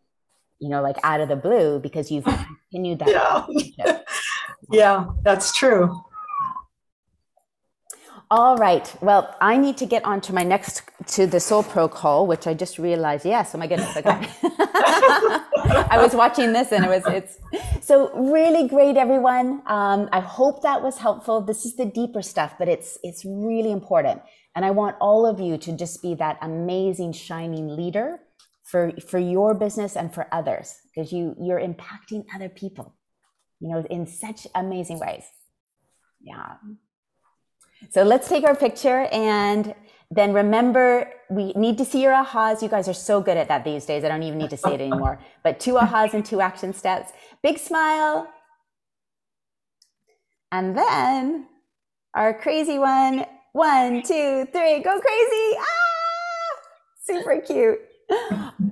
you 0.60 0.68
know, 0.68 0.80
like 0.80 0.96
out 1.02 1.20
of 1.20 1.28
the 1.28 1.34
blue 1.34 1.80
because 1.80 2.12
you've 2.12 2.24
continued 2.70 3.00
that. 3.00 3.08
Yeah, 3.08 3.98
yeah 4.70 5.06
that's 5.24 5.52
true. 5.52 6.00
All 8.30 8.56
right. 8.56 8.94
Well, 9.02 9.34
I 9.40 9.56
need 9.56 9.76
to 9.78 9.86
get 9.86 10.04
on 10.04 10.20
to 10.20 10.32
my 10.32 10.44
next 10.44 10.82
to 11.16 11.26
the 11.26 11.40
Soul 11.40 11.64
Pro 11.64 11.88
call, 11.88 12.28
which 12.28 12.46
I 12.46 12.54
just 12.54 12.78
realized. 12.78 13.26
Yes. 13.26 13.56
Oh 13.56 13.58
my 13.58 13.66
goodness. 13.66 13.96
Okay. 13.96 14.28
I 15.94 16.02
was 16.02 16.12
watching 16.12 16.52
this 16.52 16.72
and 16.72 16.84
it 16.84 16.88
was 16.88 17.04
it's 17.06 17.38
so 17.86 18.12
really 18.14 18.66
great, 18.68 18.96
everyone. 18.96 19.62
Um, 19.66 20.08
I 20.12 20.20
hope 20.20 20.62
that 20.62 20.82
was 20.82 20.98
helpful. 20.98 21.40
This 21.40 21.64
is 21.64 21.76
the 21.76 21.84
deeper 21.84 22.20
stuff, 22.20 22.54
but 22.58 22.68
it's 22.68 22.98
it's 23.04 23.24
really 23.24 23.70
important. 23.70 24.20
And 24.56 24.64
I 24.64 24.72
want 24.72 24.96
all 25.00 25.24
of 25.24 25.38
you 25.40 25.56
to 25.58 25.72
just 25.72 26.02
be 26.02 26.14
that 26.16 26.38
amazing, 26.42 27.12
shining 27.12 27.76
leader 27.76 28.20
for 28.64 28.92
for 29.08 29.18
your 29.18 29.54
business 29.54 29.96
and 29.96 30.12
for 30.12 30.26
others, 30.32 30.74
because 30.86 31.12
you 31.12 31.36
you're 31.40 31.60
impacting 31.60 32.24
other 32.34 32.48
people, 32.48 32.96
you 33.60 33.68
know, 33.68 33.84
in 33.88 34.06
such 34.06 34.48
amazing 34.54 34.98
ways. 34.98 35.24
Yeah. 36.20 36.54
So 37.90 38.02
let's 38.02 38.28
take 38.28 38.44
our 38.44 38.56
picture 38.56 39.06
and 39.12 39.74
then 40.10 40.32
remember 40.32 41.10
we 41.30 41.52
need 41.54 41.78
to 41.78 41.84
see 41.84 42.02
your 42.02 42.12
ahas. 42.12 42.62
You 42.62 42.68
guys 42.68 42.88
are 42.88 42.94
so 42.94 43.20
good 43.20 43.36
at 43.36 43.48
that 43.48 43.64
these 43.64 43.86
days. 43.86 44.04
I 44.04 44.08
don't 44.08 44.22
even 44.22 44.38
need 44.38 44.50
to 44.50 44.56
say 44.56 44.74
it 44.74 44.80
anymore. 44.80 45.18
But 45.42 45.60
two 45.60 45.74
ahas 45.74 46.14
and 46.14 46.24
two 46.24 46.40
action 46.40 46.72
steps. 46.72 47.12
Big 47.42 47.58
smile. 47.58 48.28
And 50.52 50.76
then 50.76 51.48
our 52.14 52.32
crazy 52.32 52.78
one. 52.78 53.26
One, 53.54 54.02
two, 54.02 54.46
three, 54.52 54.80
go 54.80 55.00
crazy. 55.00 55.56
Ah, 55.56 56.58
super 57.04 57.40
cute. 57.40 57.78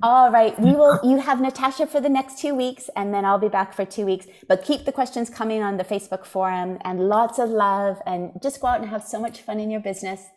All 0.03 0.29
right. 0.29 0.59
We 0.59 0.73
will, 0.73 0.99
you 1.05 1.19
have 1.19 1.39
Natasha 1.39 1.87
for 1.87 2.01
the 2.01 2.09
next 2.09 2.39
two 2.39 2.53
weeks, 2.53 2.89
and 2.97 3.13
then 3.13 3.23
I'll 3.23 3.39
be 3.39 3.47
back 3.47 3.73
for 3.73 3.85
two 3.85 4.05
weeks. 4.05 4.27
But 4.47 4.65
keep 4.65 4.83
the 4.83 4.91
questions 4.91 5.29
coming 5.29 5.63
on 5.63 5.77
the 5.77 5.85
Facebook 5.85 6.25
forum 6.25 6.79
and 6.83 7.07
lots 7.07 7.39
of 7.39 7.49
love 7.49 8.01
and 8.05 8.31
just 8.41 8.59
go 8.59 8.67
out 8.67 8.81
and 8.81 8.89
have 8.89 9.03
so 9.03 9.21
much 9.21 9.39
fun 9.39 9.61
in 9.61 9.71
your 9.71 9.79
business. 9.79 10.27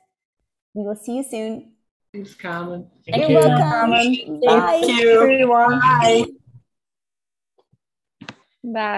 We 0.76 0.82
will 0.82 0.94
see 0.94 1.16
you 1.16 1.24
soon. 1.24 1.72
Thanks, 2.12 2.34
Carmen. 2.34 2.86
Thank 3.06 3.30
You're 3.30 3.30
you. 3.30 3.48
welcome. 3.48 3.92
Thank 3.92 4.44
Bye. 4.44 4.82
you. 4.86 5.46
Bye. 5.48 6.26
Bye. 8.62 8.92